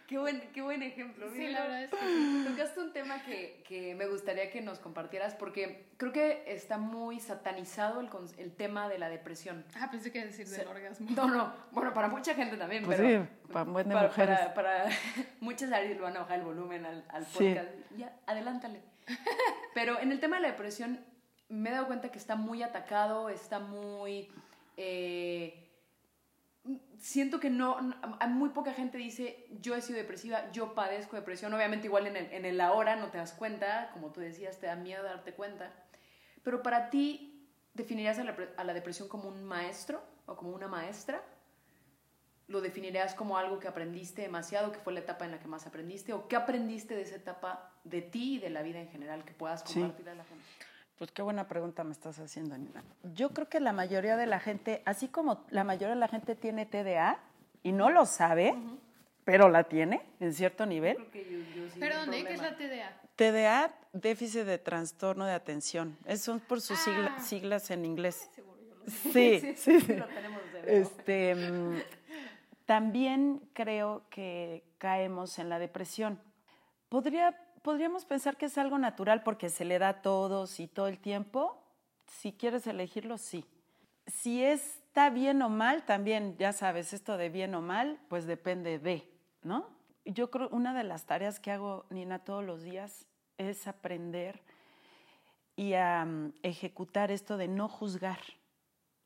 [0.09, 1.29] Qué buen, qué buen ejemplo.
[1.31, 2.49] Sí, Mira, la verdad es que.
[2.49, 7.19] Tocaste un tema que, que me gustaría que nos compartieras porque creo que está muy
[7.19, 9.63] satanizado el, con- el tema de la depresión.
[9.79, 11.11] Ah, pensé que decir del orgasmo.
[11.11, 14.39] No, no, bueno, para mucha gente también, Pues pero sí, para para, mujeres.
[14.39, 14.85] para- para
[15.41, 17.33] muchas áreas le van a bajar el volumen al, al Sí.
[17.53, 17.69] podcast.
[17.95, 18.81] Ya, adelántale.
[19.75, 20.99] Pero en el tema de la depresión
[21.49, 24.27] me he dado cuenta que está muy atacado, está muy...
[24.75, 25.68] eh,
[26.97, 27.77] siento que no,
[28.19, 32.17] a muy poca gente dice, yo he sido depresiva, yo padezco depresión, obviamente igual en
[32.17, 35.34] el, en el ahora no te das cuenta, como tú decías, te da miedo darte
[35.34, 35.71] cuenta,
[36.43, 40.67] pero para ti, definirías a la, a la depresión como un maestro o como una
[40.67, 41.21] maestra?
[42.47, 45.67] ¿Lo definirías como algo que aprendiste demasiado, que fue la etapa en la que más
[45.67, 46.13] aprendiste?
[46.13, 49.34] ¿O qué aprendiste de esa etapa de ti y de la vida en general que
[49.34, 49.79] puedas Sí.
[49.79, 50.43] compartir a la gente?
[50.99, 52.83] Pues qué buena pregunta me estás haciendo, Nina.
[53.15, 56.35] Yo creo que la mayoría de la gente, así como la mayoría de la gente
[56.35, 57.17] tiene TDA
[57.63, 58.53] y no lo sabe,
[59.23, 60.97] pero la tiene en cierto nivel.
[60.97, 62.12] Creo que yo, yo sí Perdón.
[62.12, 62.55] ¿Qué es la.
[62.57, 63.01] TDA?
[63.15, 65.97] TDA, déficit de trastorno de atención.
[66.05, 67.21] Es son por sus sigla- Ah.
[67.21, 68.29] siglas en inglés.
[68.35, 69.39] Seguro yo lo sé.
[69.39, 69.95] Sí, sí, sí.
[69.95, 70.69] Lo tenemos de ver.
[70.69, 71.79] Este, mm,
[72.65, 76.19] también creo que caemos en la depresión.
[76.89, 80.87] Podría, podríamos pensar que es algo natural porque se le da a todos y todo
[80.87, 81.61] el tiempo.
[82.07, 83.45] Si quieres elegirlo, sí.
[84.07, 88.79] Si está bien o mal, también, ya sabes, esto de bien o mal, pues depende
[88.79, 89.07] de,
[89.43, 89.67] ¿no?
[90.05, 93.05] Yo creo una de las tareas que hago, Nina, todos los días
[93.37, 94.41] es aprender
[95.55, 98.19] y a mm, ejecutar esto de no juzgar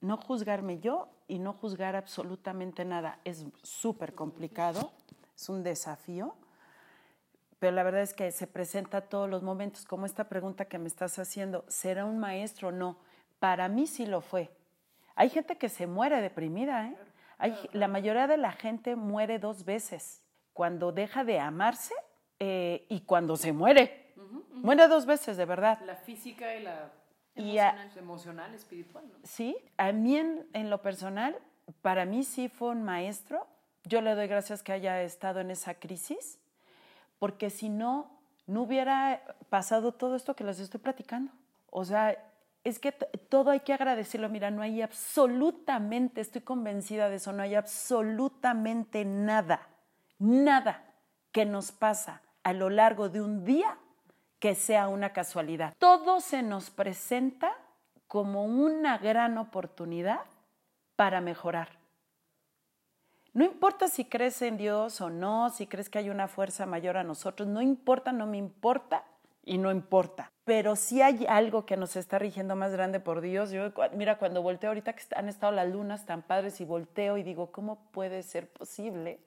[0.03, 3.19] no juzgarme yo y no juzgar absolutamente nada.
[3.23, 4.91] Es súper complicado,
[5.33, 6.35] es un desafío,
[7.63, 10.87] pero la verdad es que se presenta todos los momentos, como esta pregunta que me
[10.89, 12.97] estás haciendo, ¿será un maestro o no?
[13.39, 14.49] Para mí sí lo fue.
[15.15, 16.97] Hay gente que se muere deprimida, ¿eh?
[17.37, 20.21] Hay, la mayoría de la gente muere dos veces,
[20.51, 21.93] cuando deja de amarse
[22.37, 24.11] eh, y cuando se muere.
[24.51, 25.79] Muere dos veces, de verdad.
[25.85, 26.91] La física y la
[27.35, 29.15] Y a- emocional, emocional, espiritual, ¿no?
[29.23, 31.39] Sí, a mí en, en lo personal,
[31.81, 33.47] para mí sí fue un maestro.
[33.85, 36.39] Yo le doy gracias que haya estado en esa crisis,
[37.23, 41.31] porque si no, no hubiera pasado todo esto que les estoy platicando.
[41.69, 42.21] O sea,
[42.65, 44.27] es que todo hay que agradecerlo.
[44.27, 49.69] Mira, no hay absolutamente, estoy convencida de eso, no hay absolutamente nada,
[50.19, 50.83] nada
[51.31, 53.77] que nos pasa a lo largo de un día
[54.39, 55.75] que sea una casualidad.
[55.77, 57.55] Todo se nos presenta
[58.05, 60.25] como una gran oportunidad
[60.97, 61.82] para mejorar.
[63.33, 66.97] No importa si crees en Dios o no, si crees que hay una fuerza mayor
[66.97, 69.05] a nosotros, no importa, no me importa
[69.43, 70.31] y no importa.
[70.45, 74.43] Pero si hay algo que nos está rigiendo más grande por Dios, yo, mira, cuando
[74.43, 78.21] volteo ahorita que han estado las lunas tan padres y volteo y digo, ¿cómo puede
[78.21, 79.19] ser posible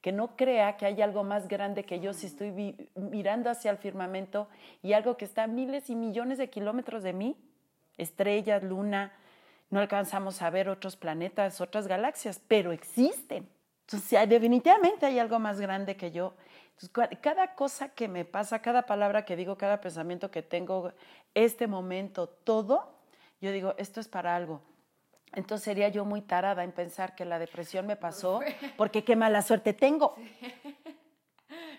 [0.00, 3.78] que no crea que hay algo más grande que yo si estoy mirando hacia el
[3.78, 4.48] firmamento
[4.82, 7.36] y algo que está a miles y millones de kilómetros de mí?
[7.98, 9.12] Estrellas, luna,
[9.70, 13.48] no alcanzamos a ver otros planetas, otras galaxias, pero existen.
[13.86, 16.34] Entonces, definitivamente hay algo más grande que yo.
[16.80, 20.92] Entonces, cada cosa que me pasa, cada palabra que digo, cada pensamiento que tengo,
[21.34, 22.94] este momento, todo,
[23.40, 24.62] yo digo, esto es para algo.
[25.34, 28.40] Entonces sería yo muy tarada en pensar que la depresión me pasó
[28.76, 30.14] porque qué mala suerte tengo.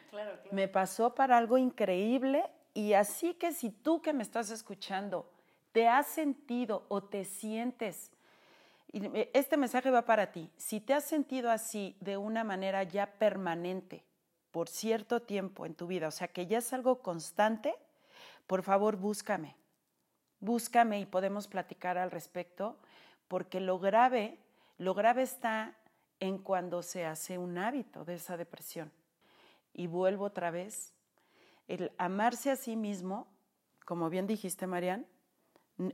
[0.10, 0.56] Claro, claro.
[0.56, 5.30] Me pasó para algo increíble y así que si tú que me estás escuchando
[5.76, 8.10] te has sentido o te sientes,
[9.34, 14.06] este mensaje va para ti, si te has sentido así de una manera ya permanente
[14.52, 17.76] por cierto tiempo en tu vida, o sea que ya es algo constante,
[18.48, 19.58] por favor búscame,
[20.40, 22.78] búscame y podemos platicar al respecto,
[23.28, 24.40] porque lo grave,
[24.78, 25.76] lo grave está
[26.22, 28.94] en cuando se hace un hábito de esa depresión
[29.74, 30.94] y vuelvo otra vez.
[31.68, 33.28] El amarse a sí mismo,
[33.84, 35.06] como bien dijiste, Marian,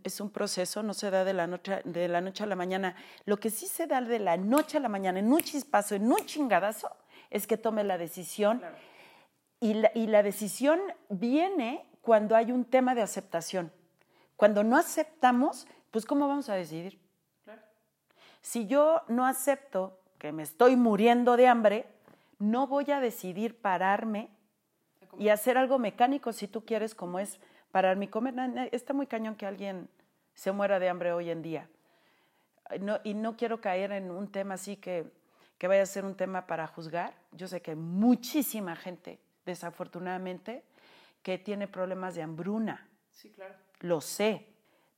[0.04, 2.96] es un proceso, no se da de la, noche, de la noche a la mañana.
[3.26, 6.12] Lo que sí se da de la noche a la mañana, en un chispazo, en
[6.12, 6.90] un chingadazo,
[7.30, 8.62] es que tome la decisión.
[9.60, 13.72] Y, la, y la decisión viene cuando hay un tema de aceptación.
[14.36, 17.00] Cuando no aceptamos, pues ¿cómo vamos a decidir?
[18.42, 21.88] Si yo no acepto que me estoy muriendo de hambre,
[22.40, 24.30] no voy a decidir pararme
[25.20, 27.40] y hacer algo mecánico si tú quieres, como es
[27.72, 28.34] pararme y comer.
[28.72, 29.88] Está muy cañón que alguien
[30.34, 31.68] se muera de hambre hoy en día.
[32.80, 35.06] No- y no quiero caer en un tema así que,
[35.58, 37.14] que vaya a ser un tema para juzgar.
[37.32, 40.64] Yo sé que hay muchísima gente, desafortunadamente,
[41.22, 43.54] que tiene problemas de hambruna Sí, claro.
[43.82, 44.48] lo sé,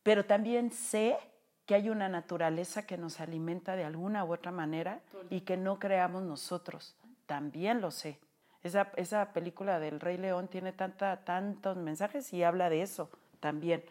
[0.04, 1.18] pero también sé
[1.66, 5.80] que hay una naturaleza que nos alimenta de alguna u otra manera y que no
[5.80, 6.96] creamos nosotros.
[7.26, 8.20] También lo sé.
[8.64, 13.84] Esa, esa película del Rey León tiene tanta, tantos mensajes y habla de eso también.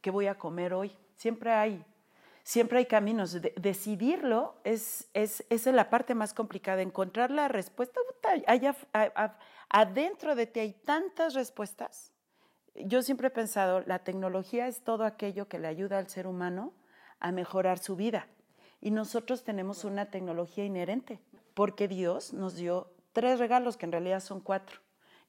[0.00, 0.92] ¿Qué voy a comer hoy?
[1.16, 1.84] Siempre hay,
[2.42, 3.32] siempre hay caminos.
[3.40, 6.82] De- decidirlo es, es, es la parte más complicada.
[6.82, 8.00] Encontrar la respuesta.
[8.46, 8.76] allá
[9.70, 12.12] adentro de ti hay tantas respuestas
[12.74, 16.72] yo siempre he pensado, la tecnología es todo aquello que le ayuda al ser humano
[17.18, 18.26] a mejorar su vida.
[18.80, 21.20] Y nosotros tenemos una tecnología inherente,
[21.54, 24.80] porque Dios nos dio tres regalos, que en realidad son cuatro,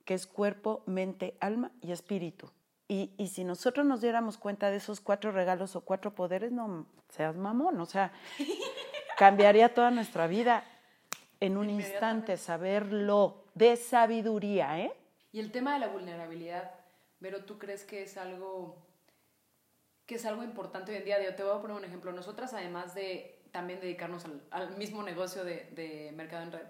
[0.06, 2.50] que es cuerpo, mente, alma y espíritu.
[2.88, 6.86] Y, y si nosotros nos diéramos cuenta de esos cuatro regalos o cuatro poderes, no
[7.10, 8.14] seas mamón, o sea,
[9.18, 10.64] cambiaría toda nuestra vida
[11.42, 14.94] en un instante, saberlo de sabiduría, ¿eh?
[15.34, 16.72] Y el tema de la vulnerabilidad,
[17.20, 18.78] pero ¿tú crees que es algo
[20.06, 21.22] que es algo importante hoy en día?
[21.22, 22.14] Yo te voy a poner un ejemplo.
[22.14, 26.68] Nosotras, además de también dedicarnos al, al mismo negocio de, de mercado en red,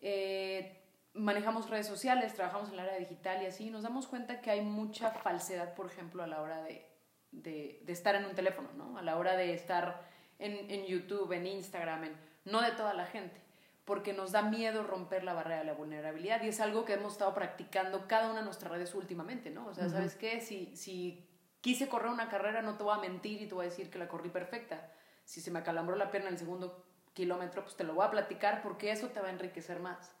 [0.00, 0.82] eh,
[1.14, 4.60] manejamos redes sociales, trabajamos en el área digital y así, nos damos cuenta que hay
[4.60, 6.86] mucha falsedad, por ejemplo, a la hora de,
[7.32, 8.98] de, de estar en un teléfono, ¿no?
[8.98, 10.06] A la hora de estar
[10.38, 13.40] en, en YouTube, en Instagram, en, no de toda la gente,
[13.84, 17.12] porque nos da miedo romper la barrera de la vulnerabilidad y es algo que hemos
[17.12, 19.66] estado practicando cada una de nuestras redes últimamente, ¿no?
[19.66, 20.40] O sea, ¿sabes qué?
[20.40, 21.26] Si, si
[21.60, 23.98] quise correr una carrera, no te voy a mentir y te voy a decir que
[23.98, 24.92] la corrí perfecta.
[25.24, 26.84] Si se me acalambró la pierna en el segundo
[27.16, 30.14] kilómetro, pues te lo voy a platicar porque eso te va a enriquecer más.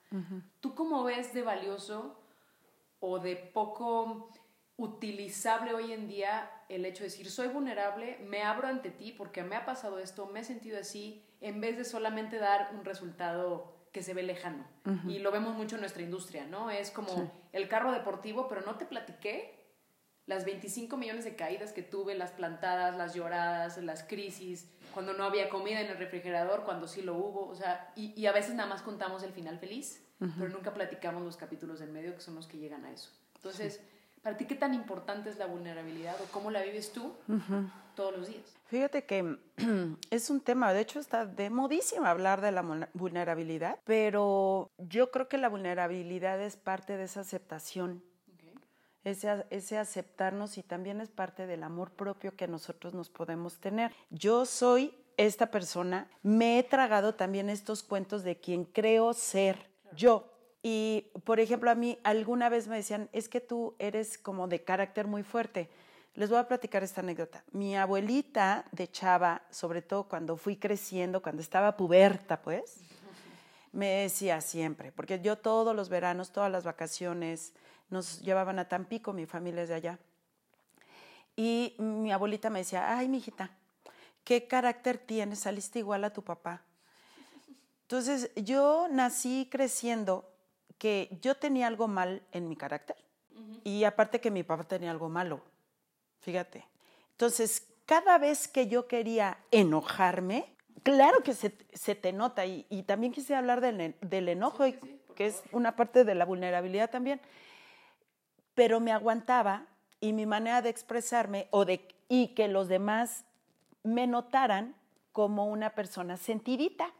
[0.60, 2.18] ¿Tú cómo ves de valioso
[3.00, 4.30] o de poco
[4.78, 9.42] utilizable hoy en día el hecho de decir soy vulnerable, me abro ante ti porque
[9.42, 13.74] me ha pasado esto, me he sentido así, en vez de solamente dar un resultado
[13.92, 14.66] que se ve lejano?
[15.06, 16.70] Y lo vemos mucho en nuestra industria, ¿no?
[16.70, 17.30] Es como Sí.
[17.52, 19.55] el carro deportivo, pero no te platiqué
[20.26, 25.24] las 25 millones de caídas que tuve, las plantadas, las lloradas, las crisis, cuando no
[25.24, 28.54] había comida en el refrigerador, cuando sí lo hubo, o sea, y, y a veces
[28.54, 30.02] nada más contamos el final feliz,
[30.38, 33.10] pero nunca platicamos los capítulos del medio que son los que llegan a eso.
[33.36, 33.80] Entonces,
[34.22, 37.12] ¿para ti qué tan importante es la vulnerabilidad o cómo la vives tú
[37.94, 38.54] todos los días?
[38.64, 39.36] Fíjate que
[40.10, 45.10] es un tema, de hecho está de modísima hablar de la vulner- vulnerabilidad, pero yo
[45.10, 48.02] creo que la vulnerabilidad es parte de esa aceptación,
[49.06, 53.92] ese, aceptarnos y también es parte del amor propio que nosotros nos podemos tener.
[54.10, 60.32] Yo soy esta persona, me he tragado también estos cuentos de quien creo ser yo.
[60.62, 64.64] Y, por ejemplo, a mí alguna vez me decían, es que tú eres como de
[64.64, 65.70] carácter muy fuerte.
[66.14, 67.44] Les voy a platicar esta anécdota.
[67.52, 72.80] Mi abuelita de chava, sobre todo cuando fui creciendo, cuando estaba puberta, pues,
[73.70, 77.52] me decía siempre, porque yo todos los veranos, todas las vacaciones,
[77.90, 79.98] nos llevaban a Tampico, mi familia es de allá.
[81.36, 83.50] Y mi abuelita me decía, ay, mijita,
[84.24, 85.40] ¿qué carácter tienes?
[85.40, 86.62] Saliste igual a tu papá.
[87.82, 90.28] Entonces, yo nací creciendo
[90.78, 92.96] que yo tenía algo mal en mi carácter
[93.64, 95.40] y aparte que mi papá tenía algo malo,
[96.20, 96.64] fíjate.
[97.12, 102.82] Entonces, cada vez que yo quería enojarme, claro que se, se te nota y, y
[102.82, 104.78] también quise hablar del, del enojo, y-
[105.14, 107.20] que es una parte de la vulnerabilidad también,
[108.56, 109.66] pero me aguantaba
[110.00, 113.24] y mi manera de expresarme o de, y que los demás
[113.84, 114.74] me notaran
[115.12, 116.92] como una persona sentidita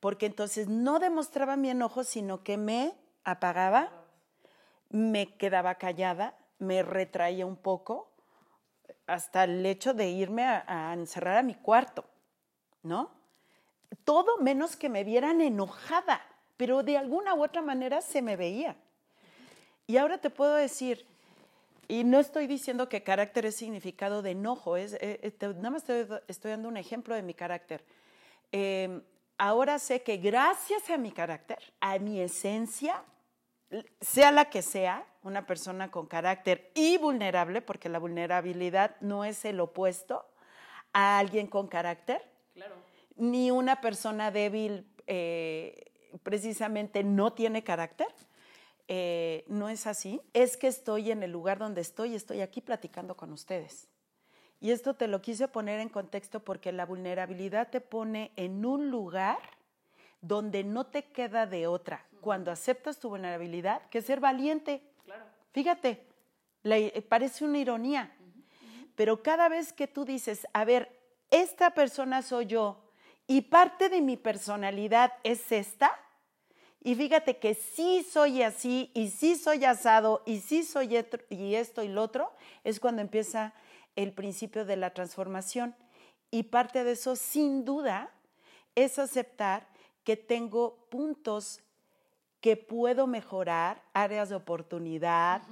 [0.00, 3.90] porque entonces no demostraba mi enojo, sino que me apagaba,
[4.88, 8.12] me quedaba callada, me retraía un poco,
[9.06, 12.04] hasta el hecho de irme a, a encerrar a mi cuarto,
[12.82, 13.10] ¿no?
[14.04, 16.20] Todo menos que me vieran enojada,
[16.56, 18.76] pero de alguna u otra manera se me veía.
[19.86, 21.06] Y ahora te puedo decir,
[21.88, 25.70] y no estoy diciendo que carácter es significado de enojo, es, eh, eh, te- nada
[25.70, 27.84] más estoy, estoy dando un ejemplo de mi carácter.
[28.50, 29.00] Eh,
[29.38, 33.02] ahora sé que gracias a mi carácter, a mi esencia,
[34.00, 39.44] sea la que sea, una persona con carácter y vulnerable, porque la vulnerabilidad no es
[39.44, 40.24] el opuesto
[40.92, 42.22] a alguien con carácter,
[42.54, 42.74] Claro.
[43.16, 45.92] ni una persona débil eh,
[46.24, 48.08] precisamente no tiene carácter.
[48.88, 50.20] Eh, no es así.
[50.32, 53.88] Es que estoy en el lugar donde estoy, estoy aquí platicando con ustedes.
[54.60, 58.90] Y esto te lo quise poner en contexto porque la vulnerabilidad te pone en un
[58.90, 59.38] lugar
[60.22, 64.82] donde no te queda de otra, cuando aceptas tu vulnerabilidad, que ser valiente.
[65.04, 65.24] Claro.
[65.52, 66.06] Fíjate,
[66.62, 68.16] la- eh, parece una ironía,
[68.94, 70.90] pero cada vez que tú dices, a ver,
[71.30, 72.82] esta persona soy yo
[73.26, 75.92] y parte de mi personalidad es esta,
[76.82, 81.54] y fíjate que sí soy así y sí soy asado y sí soy etro- y
[81.56, 82.32] esto y lo otro,
[82.64, 83.52] es cuando empieza
[83.96, 85.74] el principio de la transformación.
[86.30, 88.10] Y parte de eso, sin duda,
[88.74, 89.66] es aceptar
[90.04, 91.60] que tengo puntos
[92.40, 95.42] que puedo mejorar, áreas de oportunidad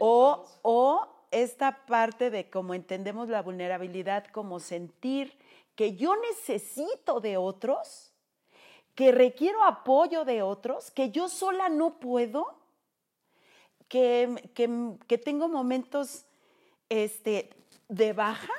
[0.00, 5.38] o, o esta parte de cómo entendemos la vulnerabilidad como sentir
[5.76, 8.09] que yo necesito de otros,
[8.94, 12.58] que requiero apoyo de otros, que yo sola no puedo,
[13.88, 16.24] que, que- tengo momentos
[16.88, 17.50] este,
[17.88, 18.52] de baja,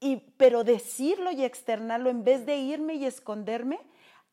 [0.00, 3.80] y, pero decirlo y externarlo en vez de irme y esconderme,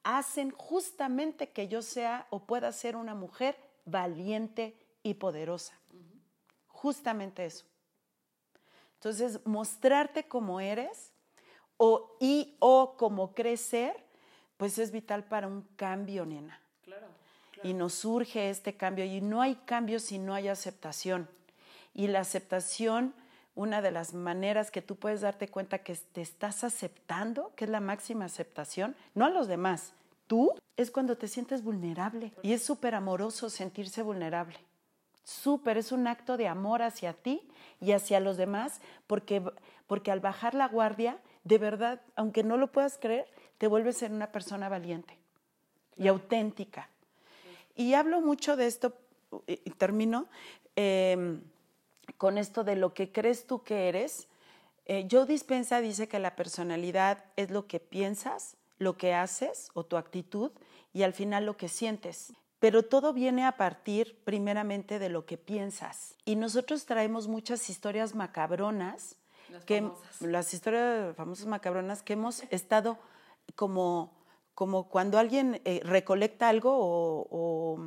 [0.04, 5.74] hacen justamente que yo sea o pueda ser una mujer valiente y poderosa.
[6.68, 7.66] justamente eso.
[8.96, 11.12] Entonces, mostrarte como eres
[11.78, 14.05] o, y o como crecer,
[14.58, 16.60] pues es vital para un cambio, nena.
[16.84, 17.08] Claro.
[17.64, 21.28] Y nos surge este cambio y no hay cambio si no hay aceptación.
[21.94, 23.14] Y la aceptación,
[23.56, 27.72] una de las maneras que tú puedes darte cuenta que te estás aceptando, que es
[27.72, 29.94] la máxima aceptación, no a los demás,
[30.28, 32.34] tú, es cuando te sientes vulnerable.
[32.42, 34.58] Y es súper amoroso sentirse vulnerable.
[35.24, 37.42] Súper, es un acto de amor hacia ti
[37.82, 39.42] y hacia los demás, porque,
[39.88, 43.28] porque al bajar la guardia, de verdad, aunque no lo puedas creer,
[43.58, 45.18] te vuelves ser una persona valiente
[45.98, 46.90] y auténtica.
[47.76, 48.94] Y hablo mucho de esto,
[49.48, 50.28] y termino,
[50.76, 51.40] eh,
[52.18, 54.28] con esto de lo que crees tú que eres.
[54.86, 59.84] Eh, Joe Dispensa dice que la personalidad es lo que piensas, lo que haces o
[59.86, 60.52] tu actitud
[60.94, 62.34] y al final lo que sientes.
[62.60, 66.16] Pero todo viene a partir primeramente de lo que piensas.
[66.24, 69.18] Y nosotros traemos muchas historias macabronas,
[69.50, 70.22] Las que, famosas.
[70.22, 72.98] las historias famosas macabronas que hemos estado
[73.56, 74.14] como,
[74.54, 77.80] como cuando alguien eh, recolecta algo o, o,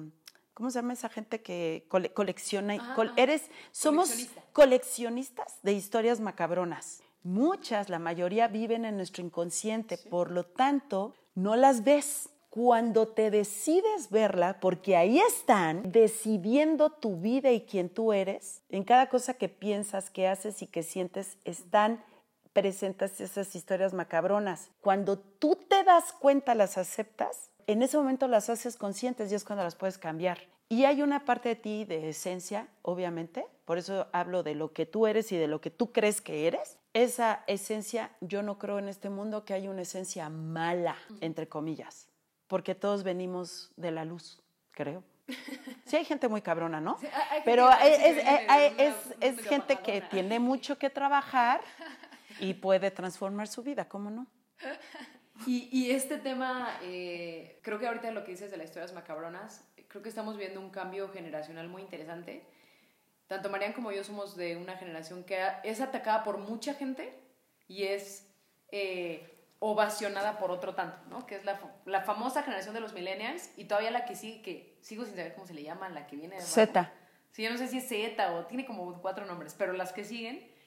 [0.55, 2.75] ¿cómo se llama esa gente que cole- colecciona?
[2.75, 3.23] Ajá, col- ajá.
[3.23, 4.43] eres, somos Coleccionista.
[4.53, 7.03] coleccionistas de historias macabronas.
[7.23, 12.31] Muchas, la mayoría viven en nuestro inconsciente, por lo tanto, no las ves.
[12.51, 18.85] Cuando te decides verla, porque ahí están decidiendo tu vida y quién tú eres, en
[18.85, 22.03] cada cosa que piensas, que haces y que sientes, están
[22.63, 24.71] presentes esas historias macabronas.
[24.81, 29.45] Cuando tú te das cuenta, las aceptas, en ese momento las haces conscientes y es
[29.45, 30.39] cuando las puedes cambiar.
[30.69, 34.87] Y hay una parte de ti de esencia, obviamente, por eso hablo de lo que
[34.87, 36.79] tú eres y de lo que tú crees que eres.
[36.95, 42.09] Esa esencia, yo no creo en este mundo que hay una esencia mala, entre comillas,
[42.49, 44.43] porque todos venimos de la luz,
[44.73, 45.03] creo.
[45.85, 46.97] Sí hay gente muy cabrona, ¿no?
[46.99, 47.71] Sí, hay- hay gente Pero
[48.81, 48.97] es,
[49.39, 51.61] es- gente que tiene mucho que trabajar
[52.41, 54.27] y puede transformar su vida, ¿cómo no?
[55.47, 59.69] Y, y este tema, eh, creo que ahorita lo que dices de las historias macabronas,
[59.89, 62.45] creo que estamos viendo un cambio generacional muy interesante.
[63.27, 67.13] Tanto Marian como yo somos de una generación que es atacada por mucha gente
[67.69, 68.27] y es
[68.73, 71.27] eh, ovacionada por otro tanto, ¿no?
[71.27, 74.79] Que es la, la famosa generación de los millennials y todavía la que sigue, que
[74.81, 76.43] sigo sin saber cómo se le llama, la que viene de.
[76.43, 76.93] Z.
[77.33, 80.05] Sí, yo no sé si es Z o tiene como cuatro nombres, pero las que
[80.05, 80.58] siguen.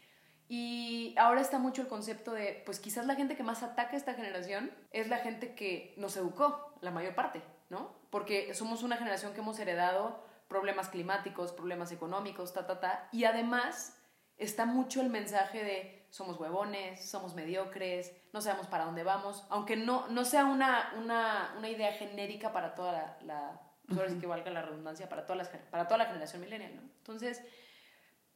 [0.53, 3.95] Y ahora está mucho el concepto de, pues quizás la gente que más ataca a
[3.95, 7.95] esta generación es la gente que nos educó, la mayor parte, ¿no?
[8.09, 13.07] Porque somos una generación que hemos heredado problemas climáticos, problemas económicos, ta, ta, ta.
[13.13, 13.97] Y además
[14.35, 19.77] está mucho el mensaje de somos huevones, somos mediocres, no sabemos para dónde vamos, aunque
[19.77, 24.51] no, no sea una, una, una idea genérica para toda la, la pues que valga
[24.51, 26.81] la redundancia, para, todas las, para toda la generación millennial, ¿no?
[26.81, 27.41] Entonces,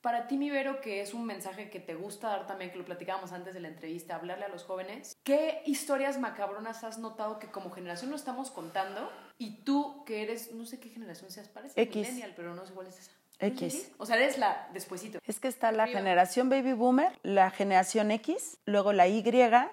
[0.06, 2.86] para ti, mi Vero, que es un mensaje que te gusta dar también, que lo
[2.86, 7.47] platicábamos antes de la entrevista, hablarle a los jóvenes, ¿qué historias macabronas has notado que
[7.47, 9.12] como generación no estamos contando?
[9.39, 11.95] Y tú, que eres, no sé qué generación seas, parece X.
[11.95, 13.12] millennial, pero no sé cuál es esa.
[13.39, 13.93] X.
[13.97, 15.18] O sea, eres la despuesito.
[15.26, 19.24] Es que está la generación baby boomer, la generación X, luego la Y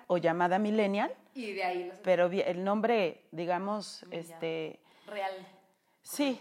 [0.06, 1.98] o llamada millennial, Y de ahí las...
[1.98, 5.46] pero el nombre, digamos, este, Real.
[6.00, 6.40] sí.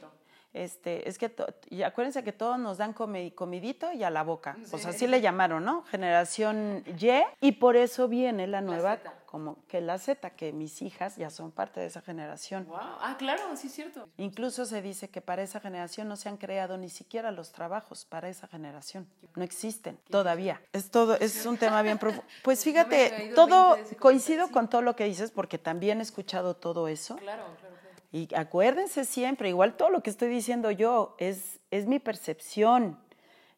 [0.53, 4.23] Este, es que to- y acuérdense que todos nos dan comi- comidito y a la
[4.23, 4.87] boca, o sea, Sí.
[4.87, 5.83] así le llamaron, ¿no?
[5.83, 9.13] Generación Y y por eso viene la nueva, Z.
[9.25, 12.65] como que la Z, que mis hijas ya son parte de esa generación.
[12.67, 12.77] Wow.
[12.81, 14.09] Ah, claro, sí es cierto.
[14.17, 18.03] Incluso se dice que para esa generación no se han creado ni siquiera los trabajos
[18.05, 19.07] para esa generación.
[19.35, 20.61] No existen todavía.
[20.73, 22.25] Es todo, es un tema bien profundo.
[22.43, 24.51] Pues fíjate, todo 20 de ese coincido sí.
[24.53, 27.15] con todo lo que dices porque también he escuchado todo eso.
[27.15, 27.70] Claro, claro.
[28.11, 32.99] Y acuérdense siempre, igual todo lo que estoy diciendo yo es, es mi percepción,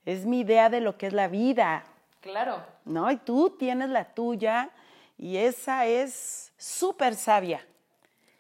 [0.06, 1.86] es mi idea de lo que es la vida,
[2.24, 2.64] Claro.
[2.86, 3.12] ¿no?
[3.12, 4.70] Y tú tienes la tuya
[5.18, 7.68] y esa es súper sabia,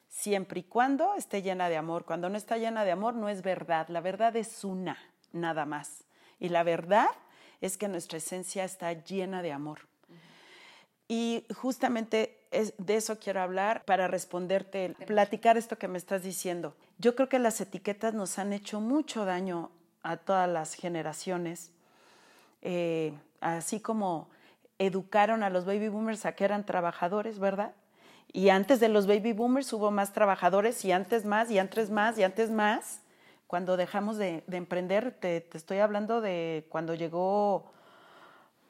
[0.07, 2.05] siempre y cuando esté llena de amor.
[2.05, 4.97] Cuando no está llena de amor no es verdad, la verdad es una,
[5.33, 6.05] nada más.
[6.39, 7.09] Y la verdad
[7.59, 9.79] es que nuestra esencia está llena de amor.
[11.09, 12.42] Y justamente
[12.77, 16.75] de eso quiero hablar para responderte, platicar esto que me estás diciendo.
[16.97, 19.71] Yo creo que las etiquetas nos han hecho mucho daño
[20.03, 21.73] a todas las generaciones
[22.65, 24.29] eh, así como
[24.79, 27.73] educaron a los baby boomers a que eran trabajadores, ¿verdad?
[28.31, 32.17] Y antes de los baby boomers hubo más trabajadores y antes más y antes más
[32.17, 33.01] y antes más.
[33.47, 37.71] Cuando dejamos de, de emprender, te, te estoy hablando de cuando llegó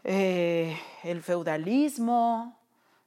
[0.03, 2.59] eh, el feudalismo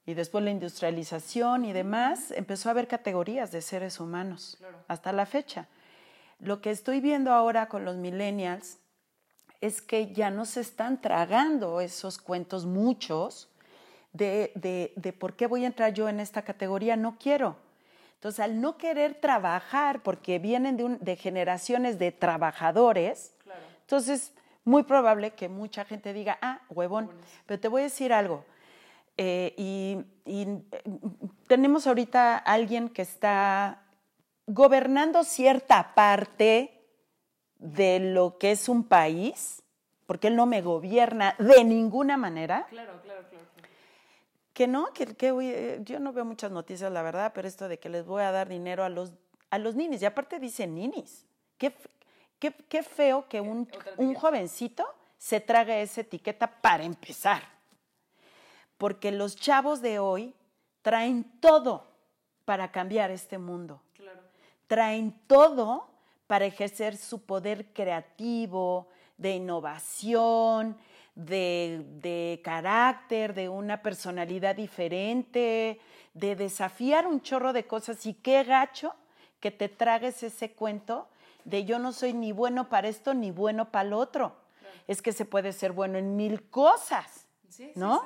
[0.07, 4.57] y después la industrialización y demás, empezó a haber categorías de seres humanos
[4.89, 5.67] hasta la fecha.
[6.39, 8.79] Lo que estoy viendo ahora con los millennials
[9.61, 13.49] es que ya no se están tragando esos cuentos muchos
[14.13, 17.57] de, de, de por qué voy a entrar yo en esta categoría, no quiero.
[18.15, 23.33] Entonces, al no querer trabajar, porque vienen de, un- de generaciones de trabajadores,
[23.83, 24.33] entonces
[24.65, 27.11] muy probable que mucha gente diga, ah, huevón,
[27.47, 28.45] pero te voy a decir algo.
[29.19, 29.99] Eh, y,
[30.31, 30.83] y, eh,
[31.47, 33.83] tenemos ahorita alguien que está
[34.47, 36.85] gobernando cierta parte
[37.59, 39.63] de lo que es un país,
[40.07, 42.67] porque él no me gobierna de ninguna manera.
[42.69, 43.47] Claro, claro, claro.
[44.53, 47.79] Que no, que, que eh, yo no veo muchas noticias, la verdad, pero esto de
[47.79, 49.13] que les voy a dar dinero a los,
[49.51, 51.27] a los ninis, y aparte dicen ninis.
[51.59, 51.75] Qué,
[52.39, 54.87] qué, qué feo que un, un jovencito
[55.19, 57.56] se trague esa etiqueta para empezar.
[58.79, 60.35] Porque los chavos de hoy
[60.83, 61.87] traen todo
[62.45, 63.83] para cambiar este mundo.
[64.67, 65.87] Traen todo
[66.27, 70.77] para ejercer su poder creativo, de innovación,
[71.15, 75.81] de, de carácter, de una personalidad diferente,
[76.15, 78.05] de desafiar un chorro de cosas.
[78.07, 78.95] Y qué gacho
[79.41, 81.09] que te tragues ese cuento
[81.45, 84.37] de yo no soy ni bueno para esto ni bueno para lo otro.
[84.87, 87.27] Es que se puede ser bueno en mil cosas,
[87.75, 88.05] ¿no?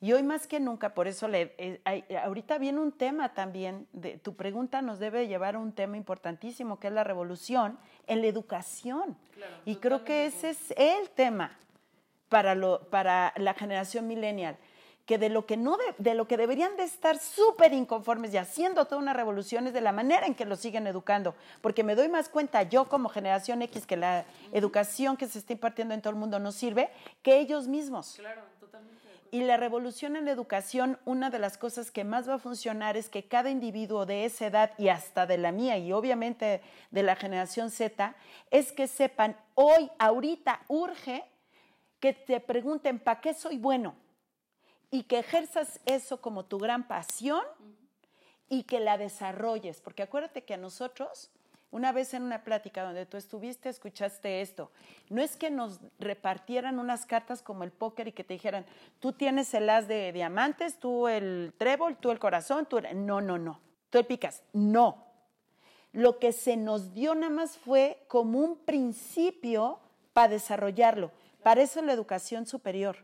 [0.00, 3.88] Y hoy más que nunca, por eso le, eh, hay- ahorita viene un tema también,
[3.92, 8.20] de, tu pregunta nos debe llevar a un tema importantísimo, que es la revolución en
[8.20, 9.16] la educación.
[9.64, 11.56] y creo que ese es el tema
[12.28, 14.56] para, lo, para la generación millennial,
[15.06, 18.36] que de lo que, no de, de lo que deberían de estar súper inconformes y
[18.36, 21.94] haciendo toda una revolución es de la manera en que lo siguen educando, porque me
[21.94, 26.02] doy más cuenta yo como generación X que la educación que se está impartiendo en
[26.02, 26.90] todo el mundo no sirve
[27.22, 28.14] que ellos mismos.
[28.18, 28.42] Claro.
[29.30, 32.96] Y la revolución en la educación, una de las cosas que más va a funcionar
[32.96, 37.02] es que cada individuo de esa edad y hasta de la mía y obviamente de
[37.02, 38.14] la generación Z,
[38.50, 41.24] es que sepan, hoy, ahorita, urge
[42.00, 43.94] que te pregunten, ¿para qué soy bueno?
[44.90, 47.42] Y que ejerzas eso como tu gran pasión
[48.48, 49.80] y que la desarrolles.
[49.80, 51.30] Porque acuérdate que a nosotros,
[51.70, 54.70] una vez en una plática donde tú estuviste, escuchaste esto.
[55.10, 58.64] No es que nos repartieran unas cartas como el póker y que te dijeran,
[59.00, 62.80] tú tienes el as de diamantes, tú el trébol, tú el corazón, tú.
[62.94, 63.60] No, no, no.
[63.90, 64.42] Tú el picas.
[64.52, 65.04] No.
[65.92, 69.78] Lo que se nos dio nada más fue como un principio
[70.14, 71.10] para desarrollarlo.
[71.42, 72.96] Para eso la educación superior.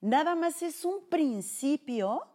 [0.00, 2.26] Nada más es un principio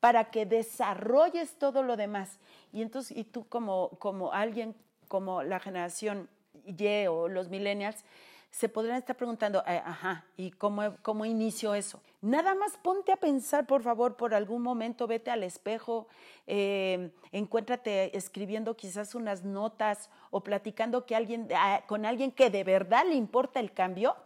[0.00, 2.38] para que desarrolles todo lo demás.
[2.72, 4.74] Y entonces, y tú como, como alguien,
[5.08, 6.28] como la generación
[6.64, 8.04] Y o los millennials,
[8.50, 12.00] se podrían estar preguntando, eh, ajá, ¿y cómo, cómo inicio eso?
[12.20, 16.08] Nada más ponte a pensar, por favor, por algún momento, vete al espejo,
[16.46, 22.64] eh, encuéntrate escribiendo quizás unas notas o platicando que alguien, ah, con alguien que de
[22.64, 24.16] verdad le importa el cambio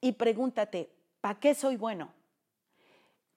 [0.00, 2.12] y pregúntate, ¿para qué soy bueno?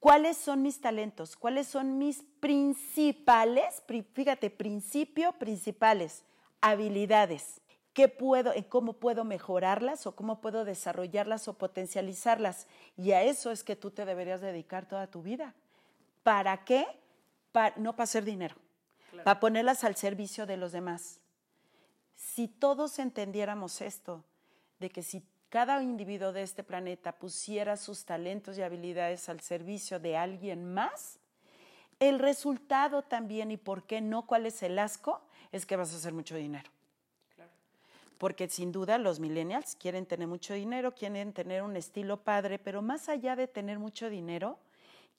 [0.06, 1.36] ¿Cuáles son mis talentos?
[1.36, 6.24] ¿Cuáles son mis principales, pri- fíjate, principio, principales,
[6.62, 7.60] habilidades?
[7.91, 12.68] ¿Qué puedo, en cómo puedo mejorarlas o cómo puedo desarrollarlas o potencializarlas?
[12.95, 15.56] Y a eso es que tú te deberías dedicar toda tu vida.
[16.22, 16.86] ¿Para qué?
[17.51, 18.56] Pa- no para hacer dinero,
[19.24, 21.20] para ponerlas al servicio de los demás.
[22.14, 24.24] Si todos entendiéramos esto,
[24.80, 25.24] de que si
[25.56, 31.18] cada individuo de este planeta pusiera sus talentos y habilidades al servicio de alguien más,
[31.97, 35.22] el resultado también, y por qué no, cuál es el asco,
[35.53, 36.70] es que vas a hacer mucho dinero.
[38.18, 42.82] Porque sin duda los millennials quieren tener mucho dinero, quieren tener un estilo padre, pero
[42.82, 44.60] más allá de tener mucho dinero,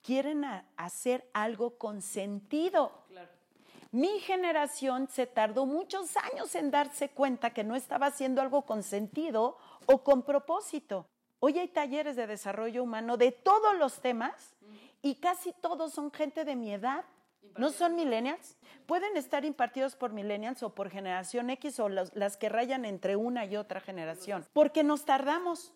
[0.02, 0.44] quieren
[0.76, 2.92] hacer algo con sentido.
[3.90, 8.82] Mi generación se tardó muchos años en darse cuenta que no estaba haciendo algo con
[8.82, 9.56] sentido
[9.86, 11.06] o con propósito.
[11.40, 14.54] Hoy hay talleres de desarrollo humano de todos los temas
[15.02, 17.04] y casi todos son gente de mi edad.
[17.56, 18.56] No son millennials.
[18.86, 23.16] Pueden estar impartidos por millennials o por generación X o los- las que rayan entre
[23.16, 24.46] una y otra generación.
[24.52, 25.72] Porque nos tardamos.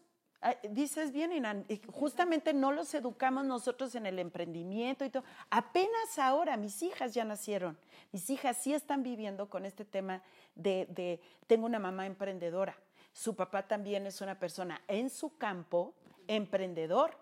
[0.71, 5.23] Dices bien, Inan, justamente no los educamos nosotros en el emprendimiento y todo.
[5.51, 7.79] Apenas ahora mis hijas ya nacieron.
[8.11, 10.23] Mis hijas sí están viviendo con este tema
[10.55, 12.75] de, de tengo una mamá emprendedora.
[13.13, 15.95] Su papá también es una persona en su campo
[16.27, 17.17] emprendedor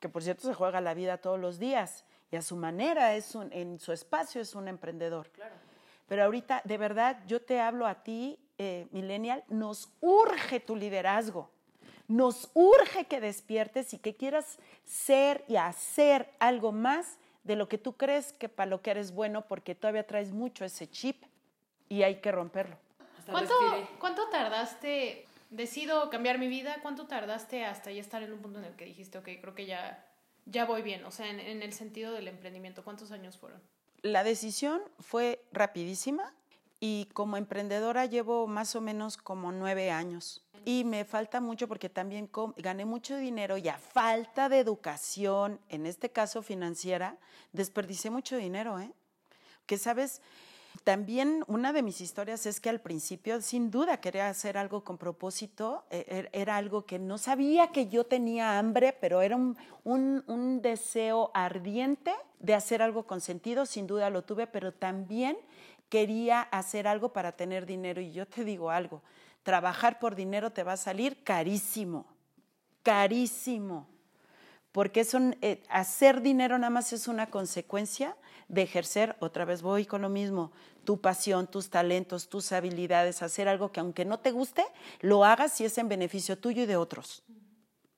[0.00, 3.34] que por cierto se juega la vida todos los días y a su manera, es
[3.34, 5.30] un, en su espacio es un emprendedor.
[6.06, 11.50] Pero ahorita, de verdad, yo te hablo a ti, eh, millennial, nos urge tu liderazgo,
[12.08, 17.78] nos urge que despiertes y que quieras ser y hacer algo más de lo que
[17.78, 21.24] tú crees que para lo que eres bueno, porque todavía traes mucho ese chip
[21.88, 22.76] y hay que romperlo.
[23.30, 23.54] ¿Cuánto,
[23.98, 28.64] ¿Cuánto tardaste decido cambiar mi vida, ¿cuánto tardaste hasta ya estar en un punto en
[28.66, 30.04] el que dijiste, ok, creo que ya,
[30.46, 31.04] ya voy bien?
[31.04, 33.60] O sea, en, en el sentido del emprendimiento, ¿cuántos años fueron?
[34.02, 36.32] La decisión fue rapidísima
[36.80, 40.42] y como emprendedora llevo más o menos como nueve años.
[40.64, 45.86] Y me falta mucho porque también gané mucho dinero y a falta de educación, en
[45.86, 47.18] este caso financiera,
[47.52, 48.90] desperdicé mucho dinero, ¿eh?
[49.66, 50.20] Que sabes,
[50.86, 54.98] también una de mis historias es que al principio sin duda quería hacer algo con
[54.98, 59.56] propósito, e- er- era algo que no sabía que yo tenía hambre, pero era un,
[59.82, 65.36] un- deseo ardiente de hacer algo con sentido, sin duda lo tuve, pero también
[65.88, 68.00] quería hacer algo para tener dinero.
[68.00, 69.02] Y yo te digo algo,
[69.42, 72.06] trabajar por dinero te va a salir carísimo,
[72.84, 73.88] carísimo
[74.72, 75.06] porque
[75.40, 78.14] eh, hacer dinero nada más es una consecuencia
[78.48, 80.52] de ejercer, otra vez voy con lo mismo,
[80.84, 84.64] tu pasión, tus talentos, tus habilidades, hacer algo que aunque no te guste,
[85.00, 87.24] lo hagas si es en beneficio tuyo y de otros,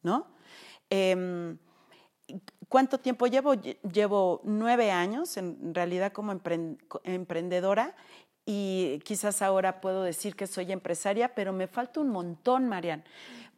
[0.03, 0.27] ¿no?
[0.91, 1.59] Em,
[2.69, 3.55] ¿Cuánto tiempo llevo?
[3.55, 7.95] Lle- Llevo nueve años en realidad como empren- co- emprendedora
[8.45, 13.05] y quizás ahora puedo decir que soy empresaria, pero me falta un montón, Marian,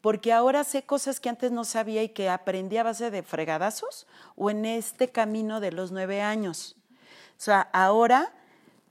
[0.00, 4.06] porque ahora sé cosas que antes no sabía y que aprendí a base de fregadazos
[4.36, 6.76] o en este camino de los nueve años.
[7.40, 8.34] O sea, ahora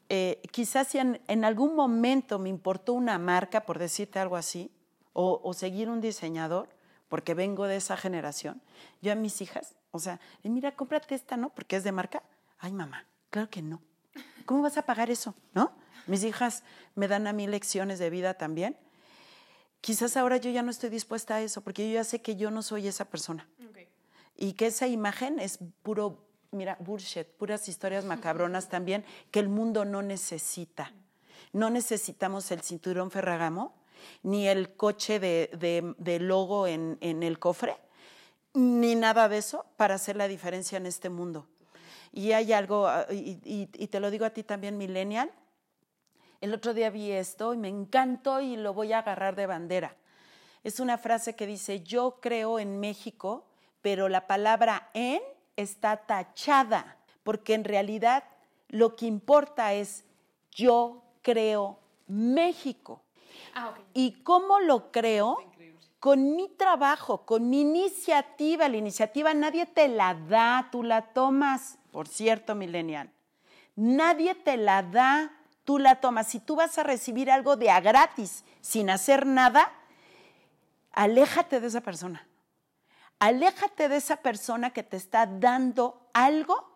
[0.10, 4.72] eh, quizás si en, en algún momento me importó una marca, por decirte algo así,
[5.14, 6.68] o, o seguir un diseñador,
[7.10, 8.60] porque vengo de esa generación,
[9.04, 11.50] yo a mis hijas, o sea, "Eh, mira, cómprate esta, ¿no?
[11.50, 12.24] Porque es de marca.
[12.58, 13.84] Ay, mamá, claro que no.
[14.48, 15.36] ¿Cómo vas a pagar eso?
[15.54, 15.72] ¿No?
[16.08, 16.64] Mis hijas
[16.96, 18.78] me dan a mí lecciones de vida también.
[19.80, 22.50] Quizás ahora yo ya no estoy dispuesta a eso, porque yo ya sé que yo
[22.50, 23.48] no soy esa persona
[24.36, 29.86] y que esa imagen es puro, mira, bullshit, puras historias macabronas también que el mundo
[29.86, 30.94] no necesita.
[31.54, 33.74] No necesitamos el cinturón Ferragamo,
[34.24, 35.50] ni el coche de,
[35.98, 37.76] de- logo en, en el cofre,
[38.54, 41.48] ni nada de eso para hacer la diferencia en este mundo.
[42.12, 45.32] Y hay algo, ah, y, y- y te lo digo a ti también, millennial,
[46.42, 49.96] el otro día vi esto y me encantó y lo voy a agarrar de bandera.
[50.64, 53.46] Es una frase que dice, yo creo en México,
[53.82, 55.22] pero la palabra en
[55.62, 58.24] está tachada, porque en realidad
[58.70, 60.06] lo que importa es
[60.52, 63.02] yo creo México.
[63.54, 63.74] Ah.
[63.94, 65.38] ¿Y cómo lo creo?
[66.00, 68.70] Con mi trabajo, con mi iniciativa.
[68.70, 71.78] La iniciativa nadie te la da, tú la tomas.
[71.92, 73.12] Por cierto, millennial,
[73.76, 75.32] nadie te la da,
[75.66, 76.28] tú la tomas.
[76.28, 79.72] Si tú vas a recibir algo de a gratis sin hacer nada,
[80.92, 82.29] aléjate de esa persona.
[83.20, 86.70] Aléjate de esa persona que te está dando algo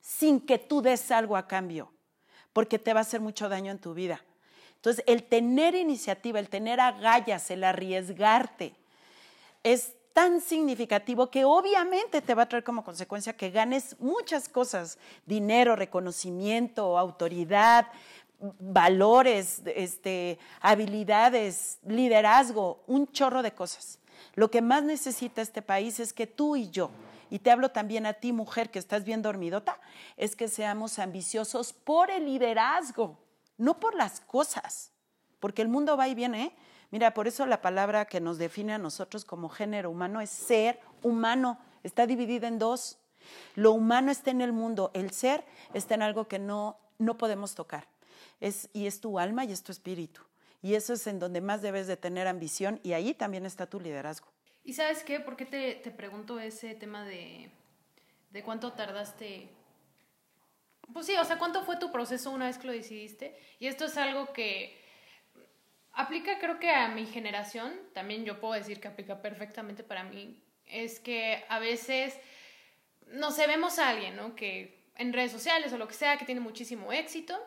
[0.00, 1.92] sin que tú des algo a cambio,
[2.52, 4.24] porque te va a hacer mucho daño en tu vida.
[4.76, 8.74] Entonces, el tener iniciativa, el tener agallas, el arriesgarte,
[9.62, 14.98] es tan significativo que obviamente te va a traer como consecuencia que ganes muchas cosas,
[15.26, 17.86] dinero, reconocimiento, autoridad,
[18.58, 23.99] valores, este, habilidades, liderazgo, un chorro de cosas.
[24.34, 26.90] Lo que más necesita este país es que tú y yo,
[27.30, 29.80] y te hablo también a ti mujer que estás bien dormidota,
[30.16, 33.18] es que seamos ambiciosos por el liderazgo,
[33.56, 34.92] no por las cosas,
[35.38, 36.44] porque el mundo va y viene.
[36.44, 36.52] ¿eh?
[36.90, 40.80] Mira, por eso la palabra que nos define a nosotros como género humano es ser
[41.02, 42.98] humano, está dividida en dos.
[43.54, 47.54] Lo humano está en el mundo, el ser está en algo que no, no podemos
[47.54, 47.86] tocar.
[48.40, 50.22] Es, y es tu alma y es tu espíritu.
[50.62, 53.80] Y eso es en donde más debes de tener ambición y ahí también está tu
[53.80, 54.28] liderazgo.
[54.62, 55.20] ¿Y sabes qué?
[55.20, 57.50] ¿Por qué te, te pregunto ese tema de,
[58.30, 59.48] de cuánto tardaste?
[60.92, 63.38] Pues sí, o sea, ¿cuánto fue tu proceso una vez que lo decidiste?
[63.58, 64.78] Y esto es algo que
[65.92, 70.42] aplica creo que a mi generación, también yo puedo decir que aplica perfectamente para mí,
[70.66, 72.18] es que a veces,
[73.06, 74.34] no sé, vemos a alguien, ¿no?
[74.34, 77.38] Que en redes sociales o lo que sea, que tiene muchísimo éxito.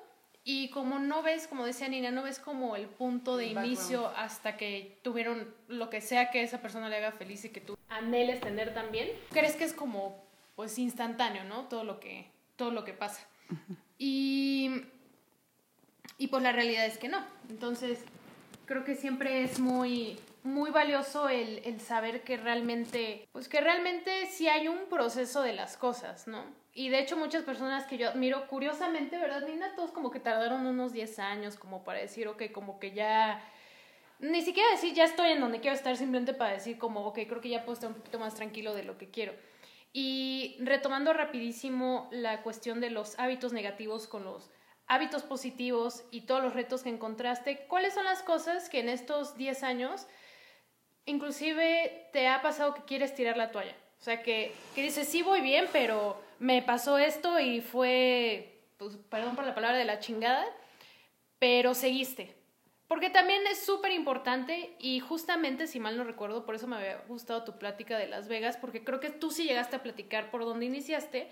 [0.46, 4.58] Y como no ves, como decía Nina, no ves como el punto de inicio hasta
[4.58, 8.42] que tuvieron lo que sea que esa persona le haga feliz y que tú anheles
[8.42, 10.22] tener también, crees que es como
[10.56, 11.64] pues instantáneo, ¿no?
[11.70, 13.26] Todo lo que, todo lo que pasa.
[13.98, 14.84] Y,
[16.18, 17.26] y pues la realidad es que no.
[17.50, 18.00] Entonces,
[18.66, 24.28] creo que siempre es muy, muy valioso el, el saber que realmente, pues que realmente
[24.28, 26.44] sí hay un proceso de las cosas, ¿no?
[26.74, 29.76] Y de hecho muchas personas que yo admiro, curiosamente, ¿verdad, Nina?
[29.76, 33.44] Todos como que tardaron unos 10 años como para decir, ok, como que ya...
[34.20, 37.42] Ni siquiera decir ya estoy en donde quiero estar, simplemente para decir como, ok, creo
[37.42, 39.34] que ya puedo estar un poquito más tranquilo de lo que quiero.
[39.92, 44.50] Y retomando rapidísimo la cuestión de los hábitos negativos con los
[44.88, 49.38] hábitos positivos y todos los retos que encontraste, ¿cuáles son las cosas que en estos
[49.38, 50.08] 10 años
[51.06, 53.76] inclusive te ha pasado que quieres tirar la toalla.
[54.04, 58.98] O sea, que, que dices, sí voy bien, pero me pasó esto y fue, pues,
[59.10, 60.44] perdón por la palabra de la chingada,
[61.40, 62.36] pero seguiste.
[62.90, 66.98] Porque también es súper importante y justamente, si mal no recuerdo, por eso me había
[67.08, 70.44] gustado tu plática de Las Vegas, porque creo que tú sí llegaste a platicar por
[70.44, 71.32] dónde iniciaste.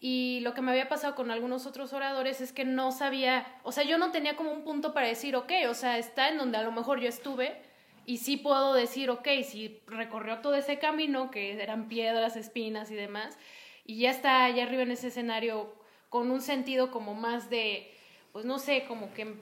[0.00, 3.72] Y lo que me había pasado con algunos otros oradores es que no sabía, o
[3.72, 6.56] sea, yo no tenía como un punto para decir, ok, o sea, está en donde
[6.56, 7.60] a lo mejor yo estuve
[8.06, 12.94] y sí puedo decir, ok, si recorrió todo ese camino, que eran piedras, espinas y
[12.94, 13.36] demás,
[13.84, 15.74] y ya está allá arriba en ese escenario
[16.08, 17.92] con un sentido como más de,
[18.32, 19.34] pues no sé, como que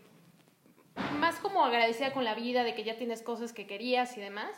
[1.19, 4.51] más como agradecida con la vida, de que ya tienes cosas que querías y demás.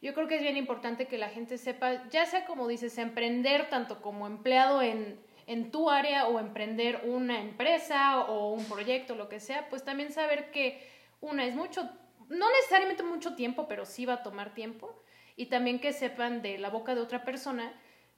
[0.00, 3.68] Yo creo que es bien importante que la gente sepa, ya sea como dices, emprender
[3.70, 9.28] tanto como empleado en, en tu área o emprender una empresa o un proyecto, lo
[9.28, 10.84] que sea, pues también saber que
[11.20, 11.88] una es mucho,
[12.32, 15.02] no necesariamente mucho tiempo, pero sí va a tomar tiempo.
[15.36, 17.72] Y también que sepan de la boca de otra persona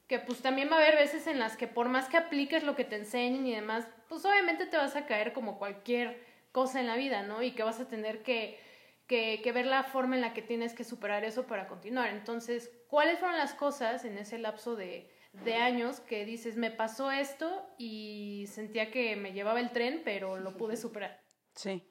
[0.06, 2.76] que pues también va a haber veces en las que por más que apliques lo
[2.76, 6.86] que te enseñen y demás, pues obviamente te vas a caer como cualquier cosa en
[6.86, 7.42] la vida, ¿no?
[7.42, 8.58] Y que vas a tener que,
[9.06, 12.10] que, que, ver la forma en la que tienes que superar eso para continuar.
[12.10, 17.10] Entonces, ¿cuáles fueron las cosas en ese lapso de, de años que dices, me pasó
[17.10, 21.18] esto y sentía que me llevaba el tren, pero lo pude superar?
[21.54, 21.82] Sí,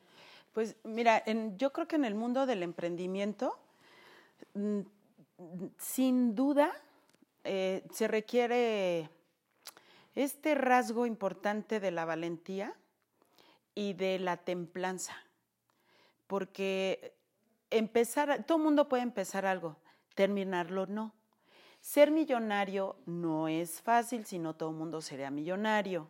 [0.54, 1.24] pues mira,
[1.58, 3.58] yo creo que en el mundo del emprendimiento,
[4.54, 4.82] mm,
[5.78, 6.72] sin duda,
[7.44, 9.10] eh, se requiere
[10.16, 12.74] este rasgo importante de la valentía
[13.76, 15.16] y de la templanza,
[16.28, 17.16] porque
[17.72, 19.76] empezar, todo mundo puede empezar algo,
[20.14, 21.14] terminarlo no.
[21.82, 26.08] Ser millonario no es fácil, si no todo mundo sería millonario.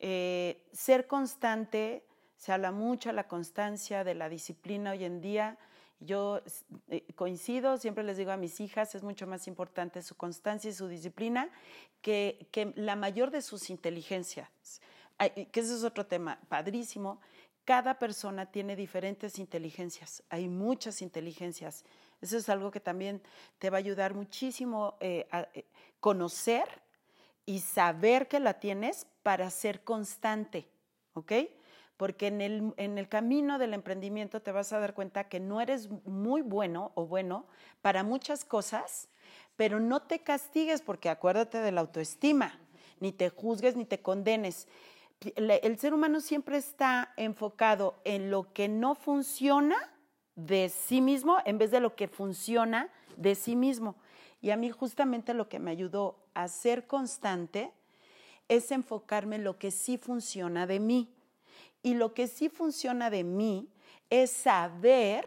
[0.00, 2.07] Eh, ser constante,
[2.38, 5.58] se habla mucho de la constancia, de la disciplina hoy en día.
[6.00, 6.40] Yo
[6.88, 10.72] eh, coincido, siempre les digo a mis hijas, es mucho más importante su constancia y
[10.72, 11.50] su disciplina
[12.00, 14.80] que, que la mayor de sus inteligencias
[15.18, 17.20] que ese es otro tema padrísimo,
[17.64, 21.84] cada persona tiene diferentes inteligencias, hay muchas inteligencias.
[22.20, 23.20] Eso es algo que también
[23.58, 25.64] te va a ayudar muchísimo eh, a eh,
[26.00, 26.64] conocer
[27.44, 30.68] y saber que la tienes para ser constante,
[31.14, 31.32] ¿ok?
[31.98, 35.60] Porque en el, en el camino del emprendimiento te vas a dar cuenta que no
[35.60, 37.44] eres muy bueno o bueno
[37.82, 39.08] para muchas cosas,
[39.56, 42.58] pero no te castigues porque acuérdate de la autoestima,
[43.00, 44.66] ni te juzgues ni te condenes
[45.36, 49.76] el ser humano siempre está enfocado en lo que no funciona
[50.36, 53.96] de sí mismo en vez de lo que funciona de sí mismo.
[54.40, 57.72] Y a mí justamente lo que me ayudó a ser constante
[58.46, 61.12] es enfocarme en lo que sí funciona de mí.
[61.82, 63.68] Y lo que sí funciona de mí
[64.10, 65.24] es saber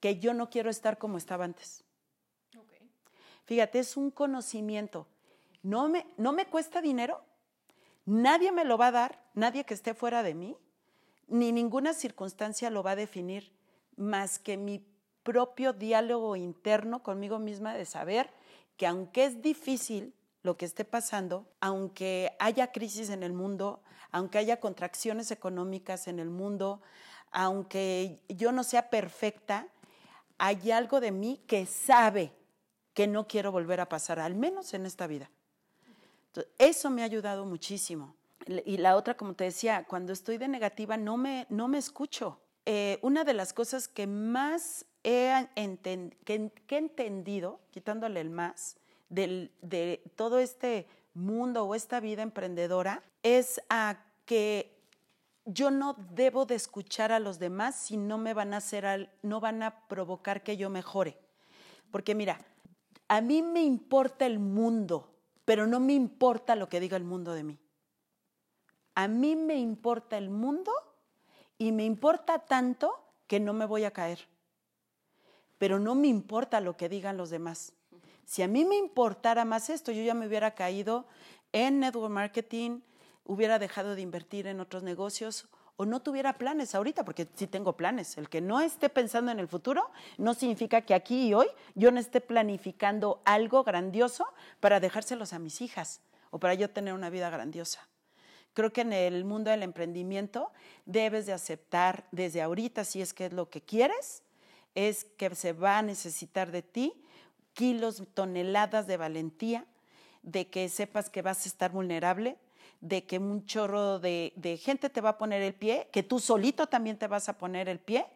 [0.00, 1.82] que yo no quiero estar como estaba antes.
[3.44, 5.06] Fíjate, es un conocimiento.
[5.62, 7.22] No me, no me cuesta dinero,
[8.06, 10.56] Nadie me lo va a dar, nadie que esté fuera de mí,
[11.26, 13.52] ni ninguna circunstancia lo va a definir
[13.96, 14.86] más que mi
[15.24, 18.30] propio diálogo interno conmigo misma de saber
[18.76, 20.14] que aunque es difícil
[20.46, 23.82] lo que esté pasando, aunque haya crisis en el mundo,
[24.12, 26.80] aunque haya contracciones económicas en el mundo,
[27.32, 29.68] aunque yo no sea perfecta,
[30.38, 32.32] hay algo de mí que sabe
[32.94, 35.30] que no quiero volver a pasar, al menos en esta vida.
[36.58, 38.14] Eso me ha ayudado muchísimo.
[38.64, 42.40] Y la otra, como te decía, cuando estoy de negativa no me, no me escucho.
[42.64, 45.48] Eh, una de las cosas que más he,
[46.70, 48.76] entendido, quitándole el más,
[49.08, 54.76] de todo este mundo o esta vida emprendedora, es a que
[55.46, 59.40] yo no debo de escuchar a los demás si no me van a hacer, no
[59.40, 61.16] van a provocar que yo mejore.
[61.90, 62.40] Porque mira,
[63.08, 67.32] a mí me importa el mundo, pero no me importa lo que diga el mundo
[67.32, 67.58] de mí.
[68.96, 70.72] A mí me importa el mundo
[71.58, 72.98] y me importa tanto
[73.28, 74.26] que no me voy a caer.
[75.58, 77.72] Pero no me importa lo que digan los demás.
[78.26, 81.06] Si a mí me importara más esto, yo ya me hubiera caído
[81.52, 82.80] en network marketing,
[83.24, 87.76] hubiera dejado de invertir en otros negocios o no tuviera planes ahorita, porque sí tengo
[87.76, 88.18] planes.
[88.18, 91.46] El que no esté pensando en el futuro no significa que aquí y hoy
[91.76, 94.26] yo no esté planificando algo grandioso
[94.58, 96.00] para dejárselos a mis hijas
[96.30, 97.86] o para yo tener una vida grandiosa.
[98.54, 100.50] Creo que en el mundo del emprendimiento
[100.84, 104.24] debes de aceptar desde ahorita, si es que es lo que quieres,
[104.74, 107.05] es que se va a necesitar de ti
[107.56, 109.64] kilos, toneladas de valentía,
[110.22, 112.36] de que sepas que vas a estar vulnerable,
[112.82, 116.66] de que un chorro de, gente te va a poner el pie, que tú solito
[116.66, 118.06] también te vas a poner el pie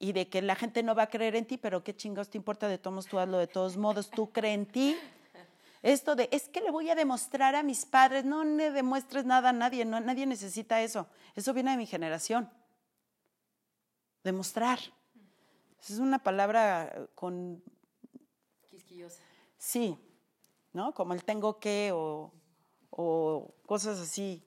[0.00, 2.36] y de que la gente no va a creer en ti, pero qué chingados te
[2.36, 4.98] importa, de todos tú hazlo de todos modos, tú cree en ti.
[5.82, 9.50] Esto de, es que le voy a demostrar a mis padres, no le demuestres nada
[9.50, 11.06] a nadie, no, nadie necesita eso.
[11.36, 12.50] Eso viene de mi generación.
[14.24, 14.80] Demostrar.
[15.80, 17.62] Es una palabra con...
[18.90, 19.22] Quisquillosa.
[19.56, 19.96] Sí,
[20.72, 20.92] ¿no?
[20.92, 22.32] Como el tengo que o,
[22.90, 24.42] o cosas así.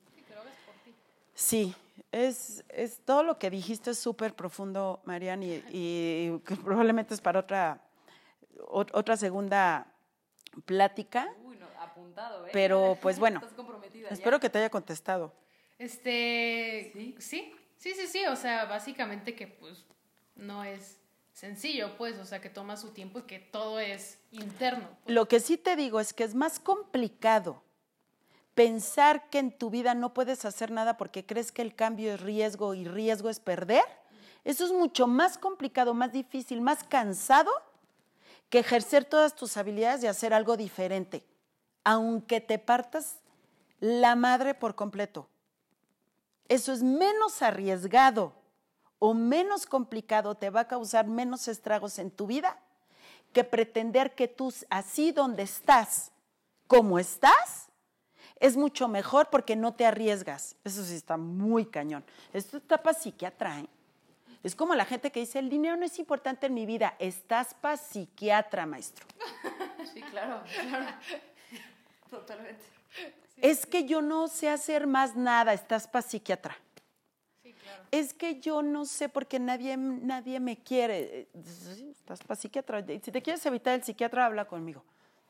[1.36, 1.74] Sí,
[2.12, 7.22] es, es todo lo que dijiste es súper profundo, Marian, y, y que probablemente es
[7.22, 7.82] para otra,
[8.68, 9.88] ot- otra segunda
[10.66, 11.34] plática.
[11.44, 12.50] Uy, no, apuntado, ¿eh?
[12.54, 14.10] Pero, pues, bueno, Estás comprometida.
[14.10, 14.14] ya.
[14.14, 15.34] Espero que te haya contestado.
[15.80, 17.16] Este, ¿Sí?
[17.20, 19.86] sí, sí, sí, sí, o sea, básicamente que pues
[20.36, 21.00] no es
[21.34, 24.88] sencillo, pues, o sea, que toma su tiempo y que todo es interno.
[25.04, 25.14] pues.
[25.14, 27.62] Lo que sí te digo es que es más complicado
[28.54, 32.22] pensar que en tu vida no puedes hacer nada porque crees que el cambio es
[32.22, 33.84] riesgo y riesgo es perder.
[34.44, 37.52] Eso es mucho más complicado, más difícil, más cansado
[38.50, 41.26] que ejercer todas tus habilidades y hacer algo diferente,
[41.84, 43.20] aunque te partas
[43.80, 45.28] la madre por completo.
[46.48, 48.43] Eso es menos arriesgado
[49.06, 52.58] o menos complicado, te va a causar menos estragos en tu vida
[53.34, 56.14] que pretender que tú así donde estás,
[56.68, 57.68] como estás,
[58.40, 60.56] es mucho mejor porque no te arriesgas.
[60.64, 62.06] Eso sí está muy cañón.
[62.32, 63.60] Esto está para psiquiatra.
[63.60, 63.68] ¿eh?
[64.42, 66.96] Es como la gente que dice, el dinero no es importante en mi vida.
[66.98, 69.06] Estás para psiquiatra, maestro.
[69.94, 70.86] Sí, claro, claro.
[72.10, 72.64] Totalmente.
[73.36, 75.52] es que yo no sé hacer más nada.
[75.52, 76.58] Estás para psiquiatra.
[77.92, 81.28] Es que yo no sé porque nadie, nadie me quiere.
[81.92, 82.84] Estás para psiquiatra.
[83.02, 84.84] Si te quieres evitar el psiquiatra, habla conmigo.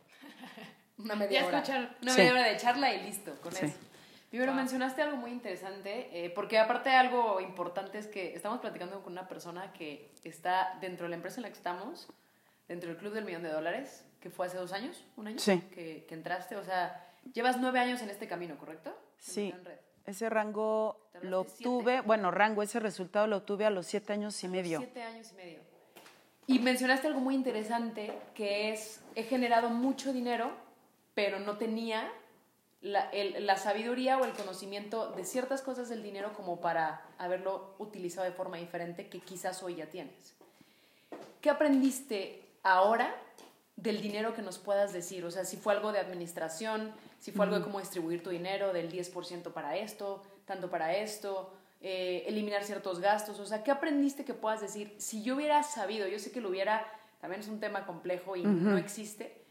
[0.97, 1.57] Una media Ya hora.
[1.59, 1.89] escucharon.
[2.01, 2.17] Una Sí.
[2.19, 3.65] media hora de charla y listo, con Sí.
[3.65, 3.77] eso.
[4.29, 9.13] Primero, mencionaste algo muy interesante, eh, porque aparte algo importante es que estamos platicando con
[9.13, 12.07] una persona que está dentro de la empresa en la que estamos,
[12.67, 15.61] dentro del Club del Millón de Dólares, que fue hace dos años, un año, Sí.
[15.75, 16.55] que, que entraste.
[16.55, 18.97] O sea, llevas nueve años en este camino, ¿correcto?
[19.19, 19.77] Sí, Red.
[20.05, 21.53] Ese rango Tardaste lo siete.
[21.67, 24.79] obtuve, bueno, rango, ese resultado lo obtuve a los siete años y medio.
[24.79, 25.59] Siete años y medio.
[26.47, 30.51] Y mencionaste algo muy interesante, que es, he generado mucho dinero,
[31.13, 32.11] pero no tenía
[32.81, 37.75] la, el- la sabiduría o el conocimiento de ciertas cosas del dinero como para haberlo
[37.79, 40.33] utilizado de forma diferente que quizás hoy ya tienes.
[41.39, 43.15] ¿Qué aprendiste ahora
[43.75, 45.25] del dinero que nos puedas decir?
[45.25, 48.73] O sea, si fue algo de administración, si fue algo de cómo distribuir tu dinero,
[48.73, 53.39] del 10% para esto, tanto para esto, eh, eliminar ciertos gastos.
[53.39, 54.95] O sea, ¿qué aprendiste que puedas decir?
[54.99, 56.85] Si yo hubiera sabido, yo sé que lo hubiera,
[57.19, 59.43] también es un tema complejo y no existe,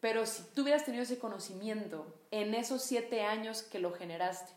[0.00, 4.52] pero si tú hubieras tenido ese conocimiento en esos siete años que lo generaste,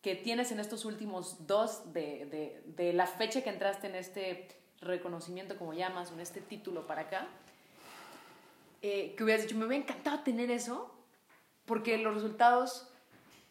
[0.00, 4.48] que tienes en estos últimos dos de, de, de la fecha que entraste en este
[4.80, 7.28] reconocimiento, como llamas, en este título para acá,
[8.86, 10.94] eh, que hubieras dicho, me hubiera encantado tener eso,
[11.64, 12.88] porque los resultados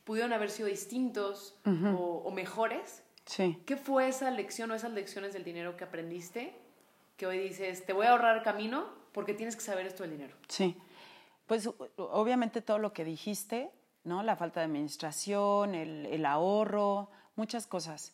[0.03, 3.03] pudieron haber sido distintos o, o mejores.
[3.25, 3.57] Sí.
[3.65, 6.53] ¿Qué fue esa lección o esas lecciones del dinero que aprendiste
[7.17, 10.35] que hoy dices, te voy a ahorrar camino porque tienes que saber esto del dinero?
[10.47, 10.77] Sí,
[11.47, 13.71] pues obviamente todo lo que dijiste,
[14.03, 14.21] ¿no?
[14.23, 18.13] La falta de administración, el, el ahorro, muchas cosas.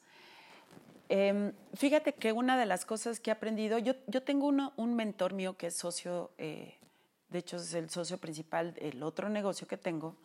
[1.09, 4.95] Em, fíjate que una de las cosas que he aprendido, yo, yo tengo uno- un
[4.95, 6.77] mentor mío que es socio, eh,
[7.31, 10.15] de hecho es el socio principal del otro negocio que tengo,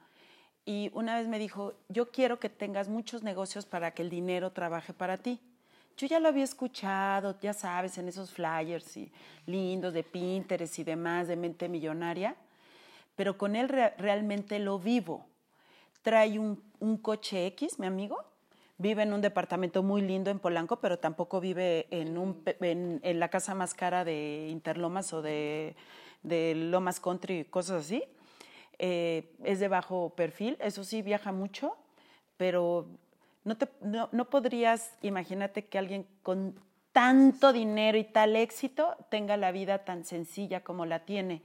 [0.64, 4.50] y una vez me dijo, yo quiero que tengas muchos negocios para que el dinero
[4.50, 5.40] trabaje para ti.
[5.96, 9.10] Yo ya lo había escuchado, ya sabes, en esos flyers y
[9.46, 12.36] lindos de Pinterest y demás, de mente millonaria,
[13.14, 15.24] pero con él re- realmente lo vivo.
[16.02, 18.18] Trae un, un coche X, mi amigo,
[18.76, 23.28] vive en un departamento muy lindo en Polanco, pero tampoco vive en, un, en la
[23.30, 25.76] casa más cara de Interlomas o de,
[26.26, 28.02] de Lomas Country, cosas así.
[28.78, 31.76] Eh, es de bajo perfil, eso sí, viaja mucho,
[32.36, 32.86] pero
[33.44, 36.60] no, te, no, no podrías, imagínate que alguien con
[36.92, 41.42] tanto dinero y tal éxito tenga la vida tan sencilla como la tiene.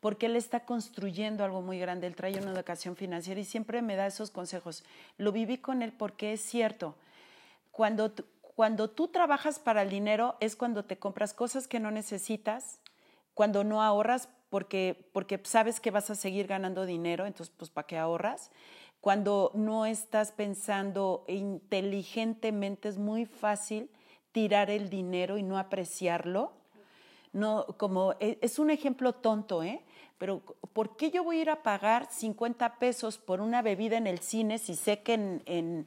[0.00, 3.96] Porque él está construyendo algo muy grande, él trae una educación financiera y siempre me
[3.96, 4.82] da esos consejos.
[5.18, 6.94] Lo viví con él porque es cierto.
[7.70, 12.80] Cuando, cuando tú trabajas para el dinero es cuando te compras cosas que no necesitas,
[13.40, 17.86] cuando no ahorras porque, porque sabes que vas a seguir ganando dinero, entonces pues ¿para
[17.86, 18.50] qué ahorras?
[19.00, 23.88] Cuando no estás pensando inteligentemente es muy fácil
[24.32, 26.52] tirar el dinero y no apreciarlo.
[27.32, 29.80] No, como e- es un ejemplo tonto, ¿eh?
[30.18, 30.42] Pero
[30.74, 34.18] ¿por qué yo voy a ir a pagar 50 pesos por una bebida en el
[34.18, 35.86] cine si sé que en, en,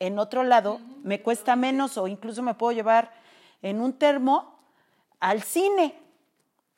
[0.00, 3.10] en otro lado me cuesta menos o incluso me puedo llevar
[3.62, 4.60] en un termo
[5.18, 5.94] al cine,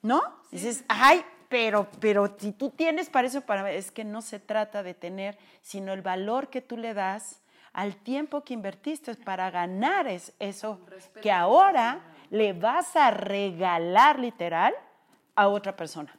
[0.02, 0.20] ¿no?
[0.50, 4.82] Dices, ay, pero, pero si tú tienes para eso, para es que no se trata
[4.82, 7.40] de tener, sino el valor que tú le das
[7.72, 10.80] al tiempo que invertiste para ganar es eso
[11.22, 14.74] que ahora le vas a regalar literal
[15.34, 16.14] a otra persona.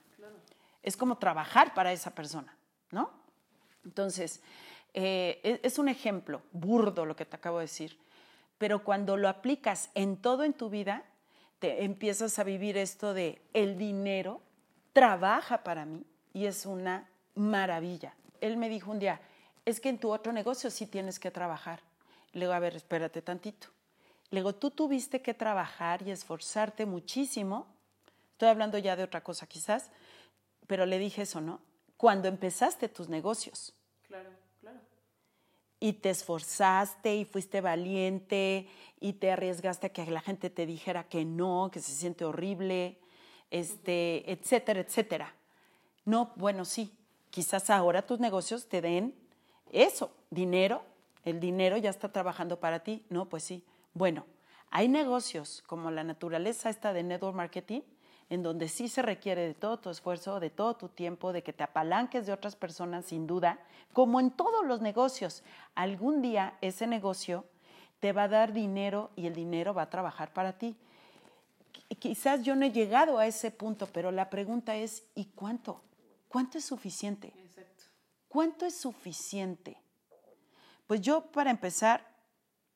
[0.82, 2.56] Es como trabajar para esa persona,
[2.92, 3.12] ¿no?
[3.86, 4.42] Entonces,
[4.94, 7.98] eh, es, es un ejemplo burdo lo que te acabo de decir,
[8.58, 11.04] pero cuando lo aplicas en todo en tu vida,
[11.64, 14.42] empiezas a vivir esto de el dinero
[14.94, 18.16] trabaja para mí y es una maravilla.
[18.42, 19.22] Él me dijo un día,
[19.66, 21.82] es que en tu otro negocio sí tienes que trabajar.
[22.34, 23.68] Le a ver, espérate tantito.
[24.30, 27.68] Le digo, tú tuviste que trabajar y esforzarte muchísimo.
[28.32, 29.90] Estoy hablando ya de otra cosa quizás,
[30.68, 31.62] pero le dije eso, ¿no?
[31.98, 33.74] Cuando empezaste tus negocios.
[35.84, 38.70] Y te esforzaste y fuiste valiente
[39.02, 42.98] y te arriesgaste a que la gente te dijera que no, que se siente horrible,
[43.52, 45.36] este, etcétera, etcétera.
[46.06, 46.96] No, bueno, sí,
[47.32, 49.14] quizás ahora tus negocios te den
[49.74, 50.84] eso, dinero,
[51.26, 53.04] el dinero ya está trabajando para ti.
[53.10, 53.66] No, pues sí.
[53.94, 54.26] Bueno,
[54.72, 57.82] hay negocios como la naturaleza esta de network marketing,
[58.34, 61.54] en donde sí se requiere de todo tu esfuerzo, de todo tu tiempo, de que
[61.54, 63.60] te apalanques de otras personas, sin duda,
[63.94, 65.44] como en todos los negocios.
[65.76, 67.46] Algún día ese negocio
[68.00, 70.76] te va a dar dinero y el dinero va a trabajar para ti.
[72.00, 75.82] Quizás yo no he llegado a ese punto, pero la pregunta es, ¿y cuánto?
[76.28, 77.28] ¿Cuánto es suficiente?
[77.38, 77.84] Exacto.
[78.28, 79.78] ¿Cuánto es suficiente?
[80.88, 82.04] Pues yo, para empezar,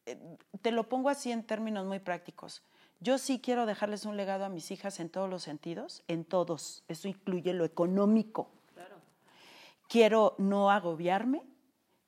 [0.06, 2.62] eh, te lo pongo así en términos muy prácticos.
[3.00, 6.84] Yo sí quiero dejarles un legado a mis hijas en todos los sentidos, en todos.
[6.88, 8.50] Eso incluye lo económico.
[8.74, 8.96] Claro.
[9.88, 11.44] Quiero no agobiarme,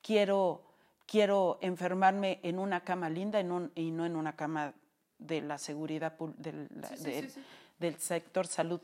[0.02, 0.64] quiero,
[1.06, 4.74] quiero enfermarme en una cama linda en un- y no en una cama
[5.20, 7.42] de la seguridad del, la- Sí, sí, del- sí, sí.
[7.78, 8.82] del sector salud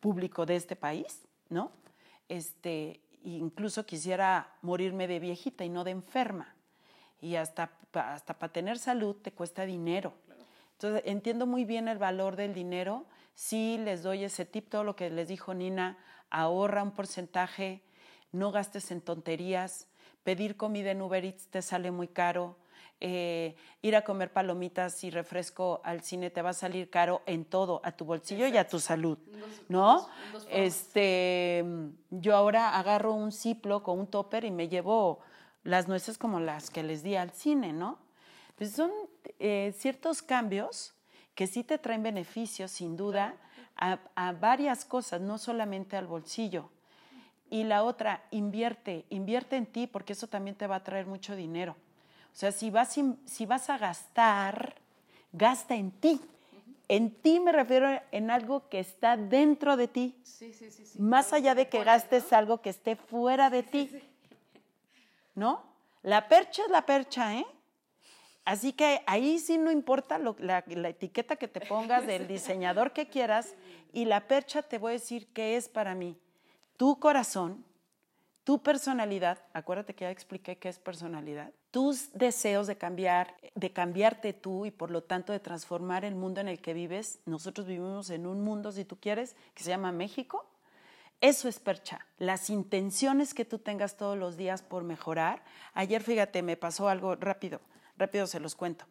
[0.00, 1.70] público de este país, ¿no?
[2.28, 6.54] Este, incluso quisiera morirme de viejita y no de enferma.
[7.20, 10.12] Y hasta, hasta para tener salud te cuesta dinero.
[10.78, 13.04] Entonces, entiendo muy bien el valor del dinero.
[13.34, 15.98] Sí les doy ese tip, todo lo que les dijo Nina,
[16.30, 17.82] ahorra un porcentaje,
[18.30, 19.88] no gastes en tonterías,
[20.22, 22.58] pedir comida en Uber Eats te sale muy caro,
[23.00, 27.44] eh, ir a comer palomitas y refresco al cine te va a salir caro en
[27.44, 29.18] todo, a tu bolsillo y a tu salud,
[29.68, 30.08] ¿no?
[30.32, 30.46] dos.
[30.48, 31.64] Este,
[32.10, 35.18] yo ahora agarro un ciplo con un topper y me llevo
[35.64, 37.98] las nueces como las que les di al cine, ¿no?
[38.56, 38.90] Pues son
[39.38, 40.94] eh, ciertos cambios
[41.34, 43.34] que sí te traen beneficios, sin duda,
[43.76, 46.70] a, a varias cosas, no solamente al bolsillo.
[47.50, 51.36] Y la otra, invierte, invierte en ti porque eso también te va a traer mucho
[51.36, 51.76] dinero.
[52.32, 54.74] O sea, si vas, si vas a gastar,
[55.32, 56.20] gasta en ti.
[56.88, 60.98] En ti me refiero en algo que está dentro de ti, Sí, sí, sí, sí.
[61.00, 63.90] más allá de que gastes algo que esté fuera de ti.
[65.34, 65.62] ¿No?
[66.02, 67.46] La percha es la percha, ¿eh?
[68.48, 73.54] Así que ahí sí no importa la, etiqueta que te pongas del diseñador que quieras
[73.92, 76.16] y la percha te voy a decir qué es para mí.
[76.78, 77.62] Tu corazón,
[78.44, 84.32] tu personalidad, acuérdate que ya expliqué qué es personalidad, tus deseos de cambiar, de cambiarte
[84.32, 87.20] tú y por lo tanto de transformar el mundo en el que vives.
[87.26, 90.46] Nosotros vivimos en un mundo, si tú quieres, que se llama México.
[91.20, 92.06] Eso es percha.
[92.16, 95.44] Las intenciones que tú tengas todos los días por mejorar.
[95.74, 97.60] Ayer, fíjate, me pasó algo rápido,
[97.98, 98.86] rápido se los cuento.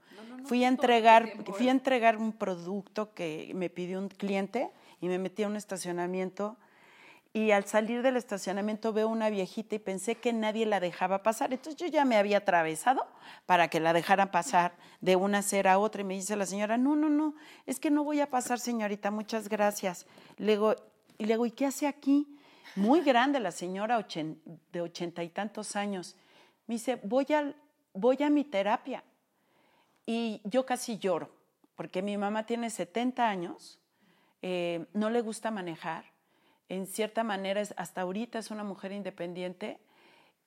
[0.45, 4.69] fui a entregar, fui a entregar un producto que me pidió un cliente
[5.01, 6.57] y me metí a un estacionamiento
[7.33, 11.53] y al salir del estacionamiento veo una viejita y pensé que nadie la dejaba pasar.
[11.53, 13.05] Entonces yo ya me había atravesado
[13.45, 16.77] para que la dejaran pasar de una acera a otra y me dice la señora,
[16.77, 17.35] no, no, no,
[17.65, 20.07] es que no voy a pasar señorita, muchas gracias.
[20.37, 20.75] Le digo,
[21.17, 22.27] y le digo, ¿y qué hace aquí?
[22.75, 24.37] Muy grande la señora, ochen-
[24.71, 26.15] de ochenta y tantos años.
[26.67, 27.55] Me dice, voy, al,
[27.97, 29.03] voy a mi terapia.
[30.05, 31.29] Y yo casi lloro,
[31.75, 33.79] porque mi mamá tiene 70 años,
[34.41, 36.05] eh, no le gusta manejar,
[36.69, 39.79] en cierta manera hasta ahorita es una mujer independiente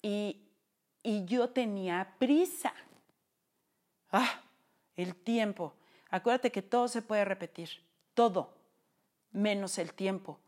[0.01, 0.42] y,
[1.03, 2.72] y yo tenía prisa.
[4.12, 4.40] Ah,
[4.96, 5.74] el tiempo.
[6.11, 7.70] Acuérdate que todo se puede repetir,
[8.14, 8.55] todo,
[9.32, 10.40] menos el tiempo.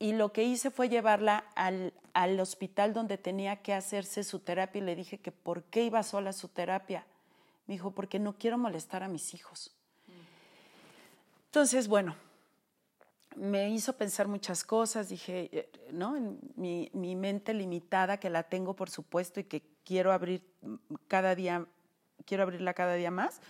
[0.00, 4.80] Y lo que hice fue llevarla al, al hospital donde tenía que hacerse su terapia
[4.80, 7.04] y le dije que por qué iba sola a su terapia.
[7.66, 9.76] Me dijo, porque no quiero molestar a mis hijos.
[11.50, 12.16] Entonces, bueno,
[13.36, 16.16] me hizo pensar muchas cosas, dije, eh, ¿no?
[16.56, 20.42] Mi, mi mente limitada, que la tengo por supuesto y que quiero abrir
[21.08, 21.66] cada día,
[22.24, 23.40] quiero abrirla cada día más,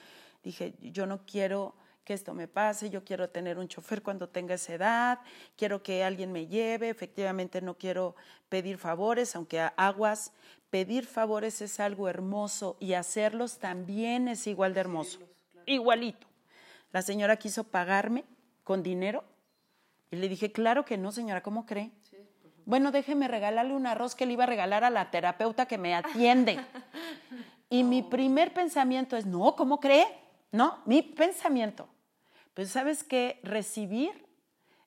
[0.42, 1.74] dije, yo no quiero
[2.10, 5.20] que esto me pase, yo quiero tener un chofer cuando tenga esa edad,
[5.56, 8.16] quiero que alguien me lleve, efectivamente no quiero
[8.48, 10.32] pedir favores, aunque aguas,
[10.70, 15.20] pedir favores es algo hermoso y hacerlos también es igual de hermoso,
[15.66, 16.26] igualito.
[16.90, 18.24] La señora quiso pagarme
[18.64, 19.22] con dinero
[20.10, 21.92] y le dije, claro que no, señora, ¿cómo cree?
[22.66, 25.94] Bueno, déjeme regalarle un arroz que le iba a regalar a la terapeuta que me
[25.94, 26.58] atiende.
[27.72, 30.04] Y mi primer pensamiento es, no, ¿cómo cree?
[30.50, 31.88] No, mi pensamiento.
[32.54, 34.26] Pues sabes que recibir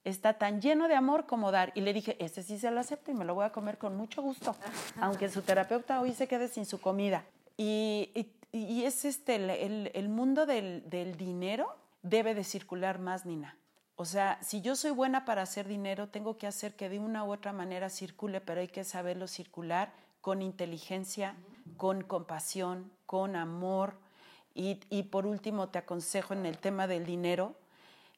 [0.04, 1.72] está tan lleno de amor como dar.
[1.76, 3.96] Y le dije, este sí se lo acepto y me lo voy a comer con
[3.96, 4.56] mucho gusto,
[5.02, 7.24] aunque su terapeuta hoy se quede sin su comida.
[7.58, 13.00] Y, y, y es este, el, el, el mundo del, del dinero debe de circular
[13.00, 13.58] más, Nina.
[13.96, 17.24] O sea, si yo soy buena para hacer dinero, tengo que hacer que de una
[17.24, 21.36] u otra manera circule, pero hay que saberlo circular con inteligencia,
[21.78, 23.96] con compasión, con amor.
[24.56, 27.56] Y, y, por último, te aconsejo en el tema del dinero,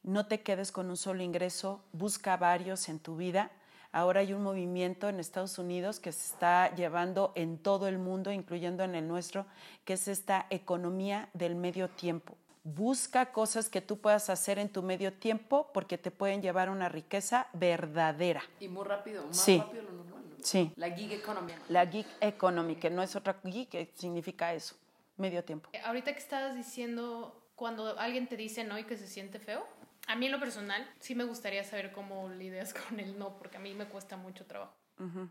[0.03, 3.51] no te quedes con un solo ingreso, busca varios en tu vida.
[3.91, 8.31] Ahora hay un movimiento en Estados Unidos que se está llevando en todo el mundo,
[8.31, 9.45] incluyendo en el nuestro,
[9.83, 12.35] que es esta economía del medio tiempo.
[12.63, 16.71] Busca cosas que tú puedas hacer en tu medio tiempo porque te pueden llevar a
[16.71, 18.43] una riqueza verdadera.
[18.59, 19.57] Y muy rápido, más sí.
[19.57, 20.23] rápido de lo normal.
[20.29, 20.43] ¿no?
[20.43, 20.73] Sí.
[20.75, 21.53] La gig economy.
[21.69, 24.75] La gig economy, que no es otra gig, que significa eso,
[25.17, 25.69] medio tiempo.
[25.83, 29.65] Ahorita que estabas diciendo cuando alguien te dice no y que se siente feo,
[30.07, 33.57] a mí en lo personal sí me gustaría saber cómo lidias con el no, porque
[33.57, 34.73] a mí me cuesta mucho trabajo.
[34.99, 35.29] Uh -huh.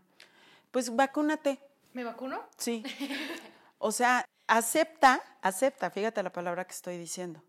[0.71, 1.59] Pues vacúnate.
[1.93, 2.43] ¿Me vacuno?
[2.57, 2.83] Sí.
[3.77, 7.43] O sea, acepta, acepta, fíjate la palabra que estoy diciendo.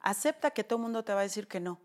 [0.00, 1.80] Acepta que todo el mundo te va a decir que no.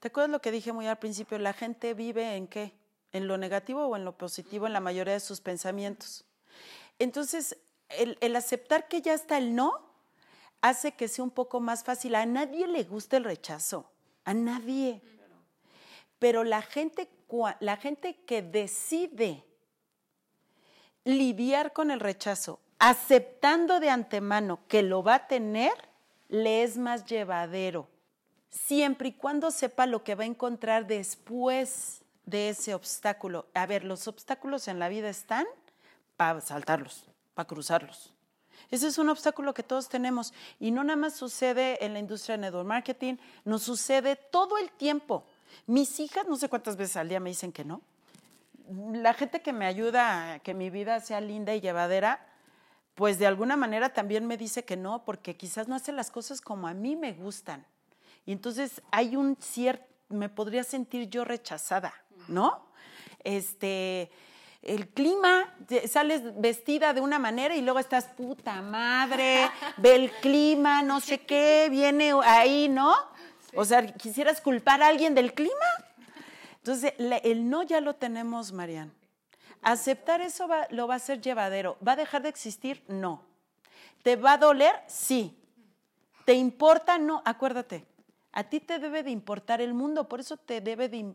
[0.00, 1.38] ¿Te acuerdas lo que dije muy al principio?
[1.38, 2.74] La gente vive en qué?
[3.10, 6.24] ¿En lo negativo o en lo positivo en la mayoría de sus pensamientos?
[6.98, 7.56] Entonces,
[7.98, 9.90] el, aceptar que ya está el no
[10.60, 12.14] hace que sea un poco más fácil.
[12.14, 13.90] A nadie le gusta el rechazo,
[14.24, 15.02] a nadie.
[16.18, 17.08] Pero la gente,
[17.60, 19.44] la gente que decide
[21.04, 25.72] lidiar con el rechazo, aceptando de antemano que lo va a tener,
[26.28, 27.88] le es más llevadero,
[28.48, 33.46] siempre y cuando sepa lo que va a encontrar después de ese obstáculo.
[33.54, 35.46] A ver, los obstáculos en la vida están
[36.16, 38.12] para saltarlos, para cruzarlos.
[38.70, 42.36] Ese es un obstáculo que todos tenemos y no nada más sucede en la industria
[42.36, 45.24] de network marketing, nos sucede todo el tiempo.
[45.66, 47.82] Mis hijas, no sé cuántas veces al día me dicen que no.
[48.92, 52.26] La gente que me ayuda a que mi vida sea linda y llevadera,
[52.94, 56.40] pues de alguna manera también me dice que no, porque quizás no hace las cosas
[56.40, 57.66] como a mí me gustan.
[58.24, 61.92] Y entonces hay un cierto, me podría sentir yo rechazada,
[62.28, 62.66] ¿no?
[63.24, 64.10] Este,
[64.62, 65.52] el clima,
[65.88, 71.18] sales vestida de una manera y luego estás puta madre, ve el clima, no sé
[71.18, 72.94] qué, viene ahí, ¿no?
[73.50, 73.56] Sí.
[73.56, 75.52] O sea, ¿quisieras culpar a alguien del clima?
[76.58, 78.92] Entonces, el no ya lo tenemos, Marian.
[79.62, 81.76] ¿Aceptar eso va, lo va a hacer llevadero?
[81.86, 82.84] ¿Va a dejar de existir?
[82.86, 83.22] No.
[84.02, 84.74] ¿Te va a doler?
[84.86, 85.36] Sí.
[86.24, 86.98] ¿Te importa?
[86.98, 87.20] No.
[87.24, 87.84] Acuérdate,
[88.32, 91.14] a ti te debe de importar el mundo, por eso te debe de,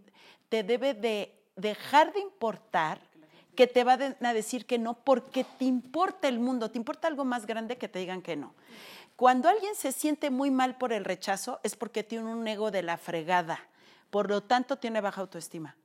[0.50, 3.00] te debe de dejar de importar
[3.58, 7.26] que te va a decir que no, porque te importa el mundo, te importa algo
[7.26, 8.54] más grande que te digan que no.
[9.18, 12.84] Cuando alguien se siente muy mal por el rechazo es porque tiene un ego de
[12.84, 13.60] la fregada,
[14.10, 15.76] por lo tanto tiene baja autoestima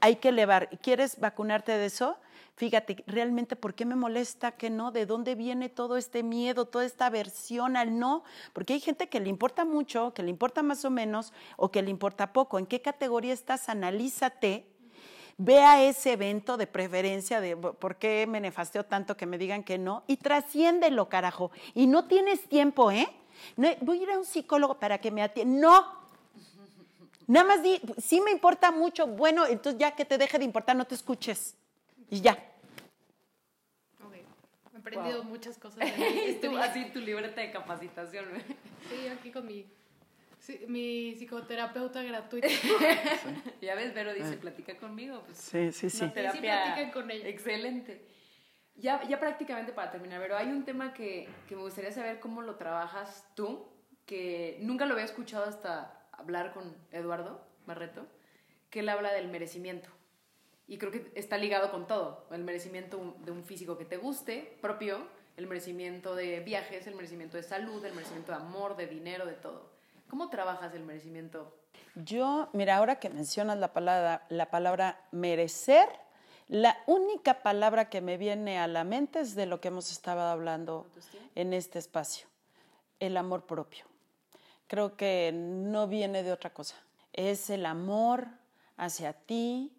[0.00, 0.68] hay que elevar.
[0.80, 2.16] ¿Quieres vacunarte de eso?
[2.56, 4.90] Fíjate, realmente, ¿por qué me molesta que no?
[4.90, 8.24] ¿De dónde viene todo este miedo, toda esta aversión al no?
[8.52, 11.82] Porque hay gente que le importa mucho, que le importa más o menos, o que
[11.82, 12.58] le importa poco.
[12.58, 13.68] ¿En qué categoría estás?
[13.68, 14.66] Analízate.
[15.42, 19.64] Ve a ese evento de preferencia de por qué me nefasteo tanto que me digan
[19.64, 21.50] que no y trasciéndelo, carajo.
[21.74, 23.08] Y no tienes tiempo, ¿eh?
[23.56, 25.58] No, voy a ir a un psicólogo para que me atienda.
[25.58, 26.00] No,
[27.26, 30.76] Nada más di, sí me importa mucho, bueno, entonces ya que te deje de importar,
[30.76, 31.54] no te escuches.
[32.10, 32.32] Y ya.
[34.04, 34.16] Ok.
[34.74, 35.30] He aprendido wow.
[35.30, 35.78] muchas cosas.
[35.78, 38.26] De así tu libreta de capacitación.
[38.90, 39.64] Sí, aquí con mi,
[40.40, 42.48] sí, mi psicoterapeuta gratuita.
[43.60, 45.22] ya ves, Vero dice, platica conmigo.
[45.24, 46.02] Pues, sí, sí, sí.
[46.02, 47.28] Una terapia sí, platican con ella.
[47.28, 48.04] Excelente.
[48.74, 52.42] Ya, ya prácticamente para terminar, Vero, hay un tema que, que me gustaría saber cómo
[52.42, 53.68] lo trabajas tú,
[54.06, 58.06] que nunca lo había escuchado hasta hablar con Eduardo Barreto,
[58.70, 59.88] que él habla del merecimiento.
[60.66, 62.28] Y creo que está ligado con todo.
[62.30, 65.06] El merecimiento de un físico que te guste, propio,
[65.36, 69.32] el merecimiento de viajes, el merecimiento de salud, el merecimiento de amor, de dinero, de
[69.32, 69.69] todo.
[70.10, 71.56] ¿Cómo trabajas el merecimiento?
[71.94, 75.88] Yo, mira, ahora que mencionas la palabra, la palabra merecer,
[76.48, 80.20] la única palabra que me viene a la mente es de lo que hemos estado
[80.20, 80.86] hablando
[81.34, 82.26] en este espacio,
[82.98, 83.90] el amor propio
[84.70, 86.76] creo que no viene de otra cosa.
[87.12, 88.28] Es el amor
[88.76, 89.72] hacia ti,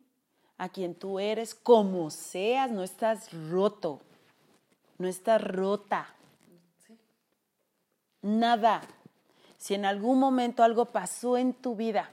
[0.57, 4.01] a quien tú eres, como seas, no estás roto,
[4.97, 6.13] no estás rota.
[8.21, 8.81] Nada.
[9.61, 12.09] Si en algún momento algo pasó en tu vida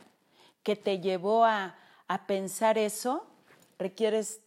[0.62, 1.76] que te llevó a,
[2.06, 3.24] a pensar eso,
[3.78, 4.42] requieres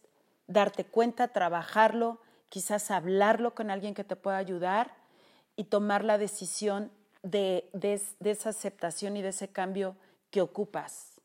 [0.46, 4.94] darte cuenta, trabajarlo, quizás hablarlo con alguien que te pueda ayudar
[5.56, 6.92] y tomar la decisión
[7.24, 9.96] de, de, de esa aceptación y de ese cambio
[10.30, 11.20] que ocupas.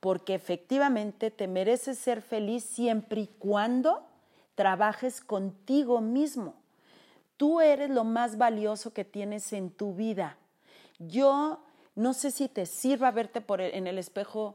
[0.00, 4.02] Porque efectivamente te mereces ser feliz siempre y cuando
[4.54, 6.54] trabajes contigo mismo.
[7.36, 10.38] Tú eres lo más valioso que tienes en tu vida.
[10.98, 11.60] Yo
[11.94, 14.54] no sé si te sirva verte por el, en el espejo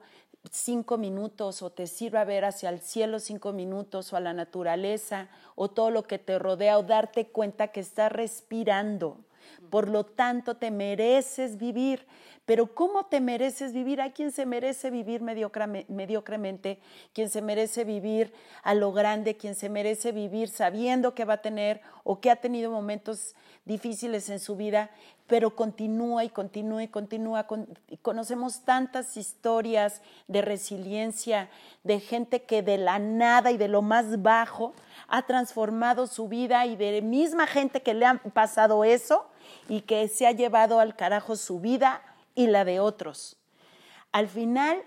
[0.49, 5.29] cinco minutos o te sirva ver hacia el cielo cinco minutos o a la naturaleza
[5.55, 9.17] o todo lo que te rodea o darte cuenta que estás respirando.
[9.69, 12.05] Por lo tanto, te mereces vivir.
[12.45, 14.01] Pero ¿cómo te mereces vivir?
[14.01, 16.79] Hay quien se merece vivir mediocremente,
[17.13, 21.41] quien se merece vivir a lo grande, quien se merece vivir sabiendo que va a
[21.41, 24.89] tener o que ha tenido momentos difíciles en su vida,
[25.27, 27.47] pero continúa y continúa y continúa.
[28.01, 31.49] Conocemos tantas historias de resiliencia,
[31.83, 34.73] de gente que de la nada y de lo más bajo
[35.07, 39.30] ha transformado su vida y de misma gente que le ha pasado eso
[39.69, 42.01] y que se ha llevado al carajo su vida
[42.35, 43.37] y la de otros.
[44.11, 44.83] Al final,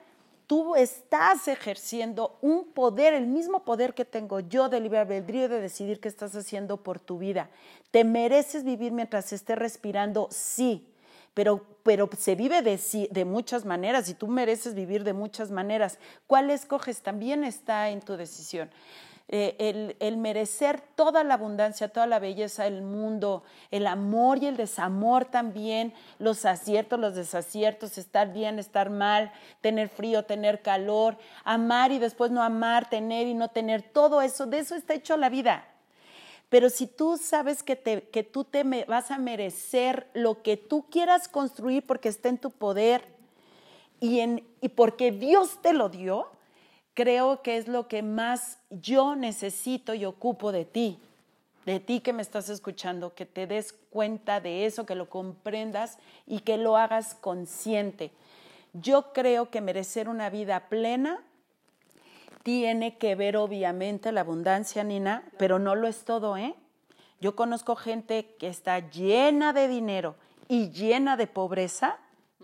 [0.46, 5.60] tú estás ejerciendo un poder, el mismo poder que tengo yo de libre albedrío de
[5.60, 7.48] decidir qué estás haciendo por tu vida.
[7.90, 10.28] ¿Te mereces vivir mientras estés respirando?
[10.30, 10.86] Sí,
[11.32, 12.78] pero, pero se vive de,
[13.10, 15.98] de muchas maneras y tú mereces vivir de muchas maneras.
[16.26, 17.02] ¿Cuál escoges?
[17.02, 18.70] También está en tu decisión.
[19.28, 24.46] Eh, el, el, merecer toda la abundancia, toda la belleza del mundo, el amor y
[24.46, 29.32] el desamor también, los aciertos, los desaciertos, estar bien, estar mal,
[29.62, 34.44] tener frío, tener calor, amar y después no amar, tener y no tener, todo eso,
[34.44, 35.68] de eso está hecho la vida.
[36.50, 40.84] Pero si tú sabes que, te, que tú te vas a merecer lo que tú
[40.90, 43.02] quieras construir porque está en tu poder
[44.00, 46.28] y, en, y porque Dios te lo dio,
[46.94, 50.98] creo que es lo que más yo necesito y ocupo de ti,
[51.66, 55.98] de ti que me estás escuchando, que te des cuenta de eso, que lo comprendas
[56.26, 58.12] y que lo hagas consciente.
[58.72, 61.22] Yo creo que merecer una vida plena
[62.42, 66.54] tiene que ver obviamente la abundancia, Nina, pero no lo es todo, ¿eh?
[67.20, 70.16] Yo conozco gente que está llena de dinero
[70.46, 71.98] y llena de pobreza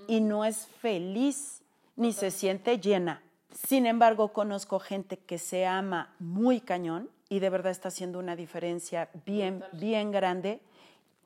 [0.08, 1.60] y no es feliz
[1.96, 3.22] ni se siente llena.
[3.52, 8.36] Sin embargo, conozco gente que se ama muy cañón y de verdad está haciendo una
[8.36, 10.60] diferencia bien, bien grande.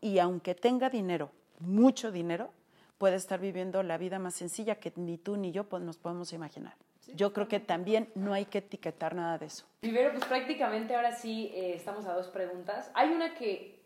[0.01, 1.31] Y aunque tenga dinero,
[1.61, 2.51] mucho dinero,
[2.99, 6.75] puede estar viviendo la vida más sencilla que ni tú ni yo nos podemos imaginar.
[7.15, 9.67] Yo creo que también no hay que etiquetar nada de eso.
[9.81, 12.91] Primero, pues prácticamente ahora sí eh, estamos a dos preguntas.
[12.95, 13.83] Hay una que,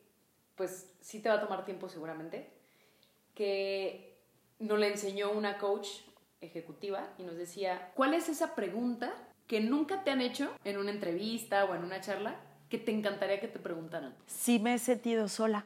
[0.55, 2.51] pues sí te va a tomar tiempo seguramente,
[3.35, 4.17] que
[4.61, 5.89] nos le enseñó una coach
[6.41, 9.13] ejecutiva y nos decía, ¿cuál es esa pregunta
[9.47, 12.37] que nunca te han hecho en una entrevista o en una charla
[12.69, 14.15] que te encantaría que te preguntaran?
[14.27, 15.65] Sí me he sentido sola.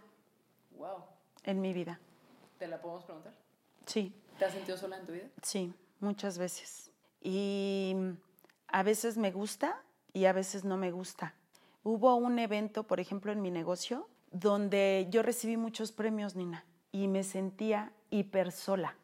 [0.77, 1.05] Wow.
[1.44, 1.99] En mi vida.
[2.59, 3.35] ¿Te la podemos preguntar?
[3.86, 4.15] Sí.
[4.39, 5.28] ¿Te has sentido sola en tu vida?
[5.43, 6.90] Sí, muchas veces.
[7.20, 7.94] Y
[8.69, 9.82] a veces me gusta
[10.12, 11.35] y a veces no me gusta.
[11.85, 17.09] Hubo un evento, por ejemplo, en mi negocio, donde yo recibí muchos premios, Nina, y
[17.09, 18.97] me sentía hiper sola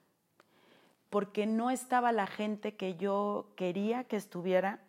[1.11, 4.81] porque no estaba la gente que yo quería que estuviera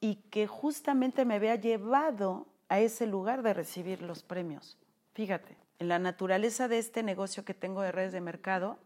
[0.00, 4.78] y que justamente me había llevado a ese lugar de recibir los premios.
[5.14, 8.78] Fíjate, en la naturaleza de este negocio que tengo de redes de mercado,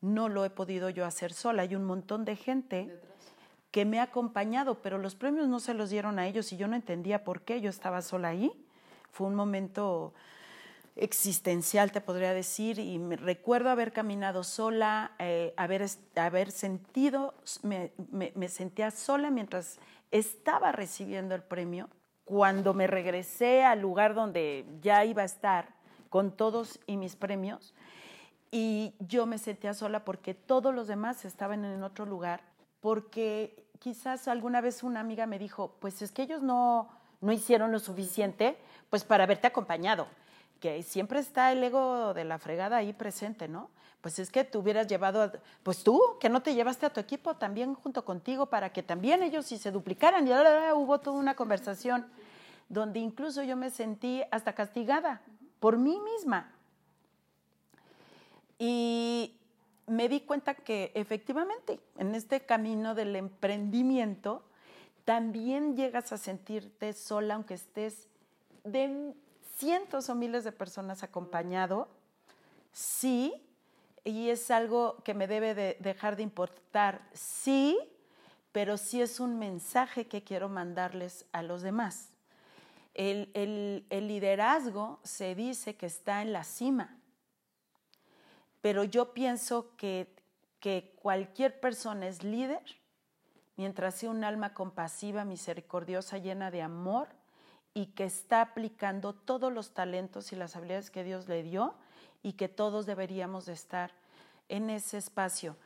[0.00, 1.62] no lo he podido yo hacer sola.
[1.62, 3.00] Hay un montón de gente
[3.70, 6.66] que me ha acompañado, pero los premios no se los dieron a ellos y yo
[6.68, 8.52] no entendía por qué yo estaba sola ahí.
[9.10, 10.12] Fue un momento
[11.00, 15.86] existencial, te podría decir, y me recuerdo haber caminado sola, eh, haber,
[16.16, 19.78] haber sentido, me, me, sentía sola mientras
[20.10, 21.88] estaba recibiendo el premio.
[22.24, 25.74] Cuando me regresé al lugar donde ya iba a estar
[26.10, 27.74] con todos y mis premios,
[28.52, 32.42] y yo me sentía sola porque todos los demás estaban en otro lugar,
[32.80, 36.90] porque quizás alguna vez una amiga me dijo, pues es que ellos no,
[37.20, 38.58] no hicieron lo suficiente,
[38.90, 40.06] pues para haberte acompañado
[40.60, 43.70] que siempre está el ego de la fregada ahí presente, ¿no?
[44.00, 45.30] Pues es que tú hubieras llevado,
[45.62, 49.22] pues tú, que no te llevaste a tu equipo también junto contigo para que también
[49.22, 50.26] ellos si se duplicaran.
[50.26, 52.06] Y ahora hubo toda una conversación
[52.68, 55.20] donde incluso yo me sentí hasta castigada
[55.58, 56.52] por mí misma.
[58.58, 59.34] Y
[59.86, 64.44] me di cuenta que efectivamente en este camino del emprendimiento
[65.04, 68.08] también llegas a sentirte sola, aunque estés
[68.64, 69.14] de
[69.60, 71.88] cientos o miles de personas acompañado,
[72.72, 73.34] sí,
[74.04, 77.78] y es algo que me debe de dejar de importar, sí,
[78.52, 82.08] pero sí es un mensaje que quiero mandarles a los demás.
[82.94, 86.96] El, el- el liderazgo se dice que está en la cima,
[88.62, 90.12] pero yo pienso que,
[90.58, 92.62] que cualquier persona es líder
[93.56, 97.08] mientras sea un alma compasiva, misericordiosa, llena de amor
[97.74, 101.74] y que está aplicando todos los talentos y las habilidades que Dios le dio
[102.22, 103.92] y que todos deberíamos de estar
[104.48, 105.56] en ese espacio.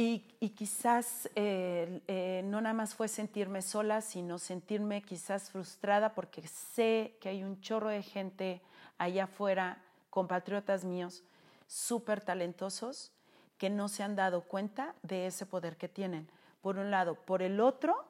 [0.00, 0.20] Y,
[0.50, 7.16] quizás eh, eh, no nada más fue sentirme sola, sino sentirme quizás frustrada porque sé
[7.20, 8.60] que hay un chorro de gente
[8.96, 11.24] allá afuera, compatriotas míos,
[11.66, 13.10] súper talentosos,
[13.58, 16.28] que no se han dado cuenta de ese poder que tienen.
[16.62, 17.16] Por un lado.
[17.16, 18.04] Por el otro,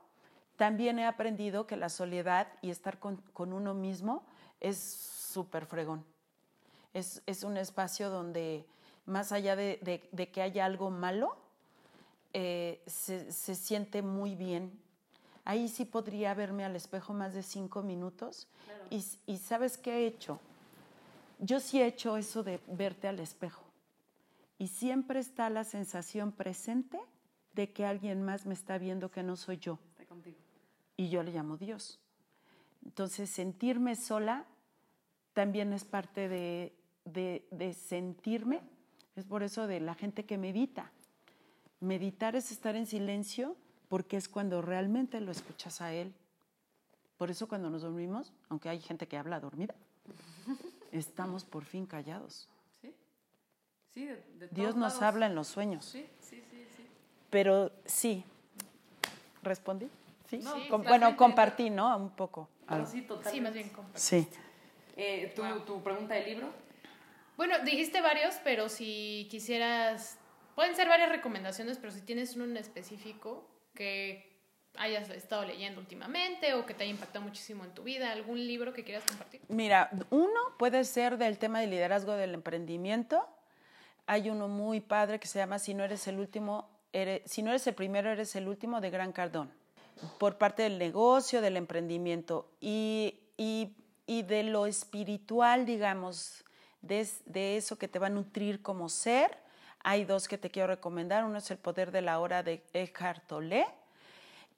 [0.59, 4.27] también he aprendido que la soledad y estar con, con uno mismo
[4.61, 6.05] es súper fregón.
[6.93, 8.67] Es, es un espacio donde,
[9.07, 11.37] más allá de, de- de que haya algo malo,
[12.33, 14.79] eh, se, se siente muy bien.
[15.45, 18.49] Ahí sí podría verme al espejo más de cinco minutos.
[18.91, 20.41] Y, y ¿sabes qué he hecho?
[21.39, 23.63] Yo sí he hecho eso de verte al espejo.
[24.59, 26.99] Y siempre está la sensación presente
[27.55, 29.79] de que alguien más me está viendo que no soy yo.
[30.99, 31.99] Y yo le llamo Dios.
[32.85, 34.45] Entonces, sentirme sola
[35.33, 36.75] también es parte de,
[37.07, 38.61] de- de sentirme.
[39.17, 40.91] Es por eso de la gente que medita.
[41.81, 43.57] Meditar es estar en silencio
[43.89, 46.13] porque es cuando realmente lo escuchas a Él.
[47.17, 49.75] Por eso cuando nos dormimos, aunque hay gente que habla dormida,
[50.93, 52.49] estamos por fin callados.
[52.83, 52.93] Sí.
[53.95, 55.03] Sí, de, de Dios nos lados.
[55.03, 55.85] habla en los sueños.
[55.85, 56.83] Sí, sí, sí, sí.
[57.31, 58.25] Pero sí.
[59.45, 59.89] ¿Respondí?
[60.29, 60.39] Sí.
[60.39, 60.89] No, Sí, Com- sí.
[60.89, 61.97] bueno, compartí, ¿no?
[61.97, 62.49] Un poco.
[62.67, 63.31] Ah, sí, totalmente.
[63.31, 64.01] Sí, más bien compartir.
[64.01, 64.29] Sí.
[64.97, 66.49] Eh, ¿tu, ¿Tu pregunta del libro?
[67.37, 70.19] Bueno, dijiste varios, pero si quisieras,
[70.55, 74.37] pueden ser varias recomendaciones, pero si tienes uno en específico que
[74.77, 78.73] hayas estado leyendo últimamente o que te haya impactado muchísimo en tu vida, algún libro
[78.73, 79.41] que quieras compartir.
[79.49, 83.27] Mira, uno puede ser del tema de liderazgo del emprendimiento.
[84.07, 87.51] Hay uno muy padre que se llama Si no eres el último, eres- si no
[87.51, 89.53] eres el primero, eres el último de Gran Cardón.
[90.19, 93.75] Por parte del negocio, del emprendimiento y, y-
[94.07, 96.45] y de lo espiritual, digamos,
[96.83, 99.37] de, es- de eso que te va a nutrir como ser.
[99.85, 101.25] Hay dos que te quiero recomendar.
[101.25, 103.67] Uno es El poder de la hora de Eckhart Tolle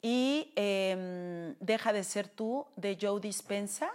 [0.02, 3.90] y em, Deja de ser tú de Joe Dispensa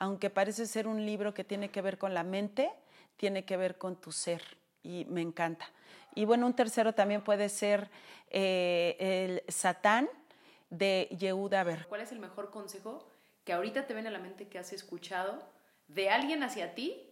[0.00, 2.70] aunque parece ser un libro que tiene que ver con la mente,
[3.16, 4.40] tiene que ver con tu ser
[4.84, 5.68] y me encanta.
[6.14, 7.90] Y bueno, un tercero también puede ser
[8.30, 10.08] eh, el Satán
[10.70, 11.86] de Yehuda Ver.
[11.88, 13.06] ¿Cuál es el mejor consejo
[13.44, 15.42] que ahorita te viene a la mente que has escuchado
[15.88, 17.04] de alguien hacia ti,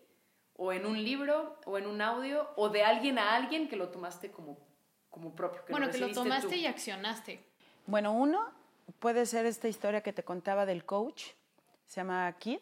[0.58, 3.88] o en un libro, o en un audio, o de alguien a alguien que lo
[3.88, 4.58] tomaste como,
[5.10, 5.62] como propio?
[5.70, 6.54] bueno, que lo tomaste tú?
[6.54, 7.40] y accionaste.
[7.86, 8.50] Bueno, uno
[8.98, 11.24] puede ser esta historia que te contaba del coach,
[11.86, 12.58] se llama Kid,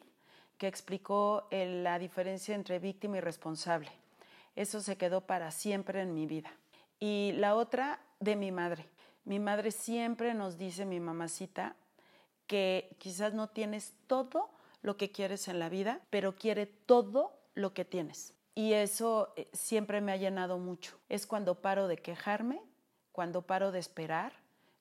[0.59, 3.91] que explicó el- la diferencia entre víctima y responsable.
[4.55, 6.53] Eso se quedó para siempre en mi vida.
[7.01, 8.87] Y la otra de mi madre.
[9.25, 11.77] Mi madre siempre nos dice, mi mamacita,
[12.47, 14.51] que quizás no tienes todo
[14.83, 18.35] lo que quieres en la vida, pero quiere todo lo que tienes.
[18.55, 20.99] Y eso eh, siempre me ha llenado mucho.
[21.09, 22.61] Es cuando paro de quejarme,
[23.13, 24.33] cuando paro de esperar,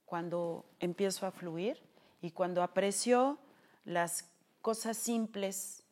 [0.05, 1.81] cuando empiezo a fluir
[2.21, 3.39] y cuando aprecio
[3.85, 4.29] las
[4.61, 5.83] cosas simples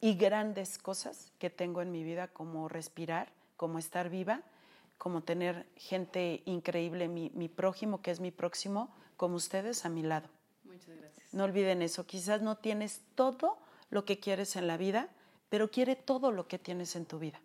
[0.00, 4.42] y grandes cosas que tengo en mi vida, como respirar, como estar viva,
[5.02, 10.04] como tener gente increíble, mi, mi prójimo, que es mi próximo, como ustedes a mi
[10.04, 10.28] lado.
[10.62, 11.34] Muchas gracias.
[11.34, 12.06] No olviden eso.
[12.06, 13.58] Quizás no tienes todo
[13.90, 15.08] lo que quieres en la vida,
[15.48, 17.40] pero quiere todo lo que tienes en tu vida.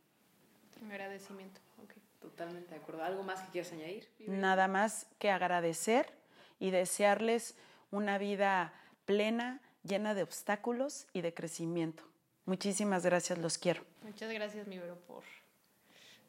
[0.86, 1.60] Agradecimiento.
[1.82, 1.94] ok.
[2.22, 3.02] Totalmente de acuerdo.
[3.02, 4.08] ¿Algo más que quieras añadir?
[4.28, 6.14] Nada más que agradecer
[6.60, 7.56] y desearles
[7.90, 8.72] una vida
[9.06, 12.04] plena, llena de obstáculos y de crecimiento.
[12.46, 13.84] Muchísimas gracias, los quiero.
[14.04, 15.24] Muchas gracias, mi Vero, por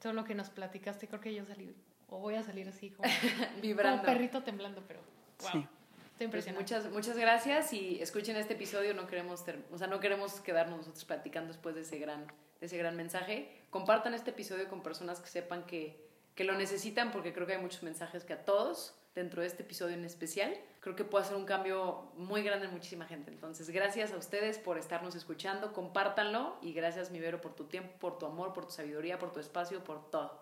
[0.01, 1.09] todo lo que nos platicaste.
[1.09, 1.75] Creo que yo salí,
[2.09, 3.09] o voy a salir así como,
[3.63, 4.03] Vibrando.
[4.03, 5.01] como perrito temblando, pero
[5.43, 5.51] wow.
[5.53, 5.67] Sí.
[6.13, 10.01] Estoy Pues muchas, muchas gracias y escuchen este episodio, no queremos, ter- o sea, no
[10.01, 12.27] queremos quedarnos nosotros platicando después de ese gran,
[12.59, 13.49] de ese gran mensaje.
[13.71, 16.05] Compartan este episodio con personas que sepan que,
[16.35, 19.63] que lo necesitan porque creo que hay muchos mensajes que a todos, dentro de este
[19.63, 23.31] episodio en especial, creo que puede hacer un cambio muy grande en muchísima gente.
[23.31, 27.91] Entonces, gracias a ustedes por estarnos escuchando, compártanlo y gracias, mi Vero, por tu tiempo,
[27.99, 30.41] por tu amor, por tu sabiduría, por tu espacio, por todo.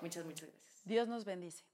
[0.00, 0.82] Muchas, muchas gracias.
[0.84, 1.64] Dios nos bendice.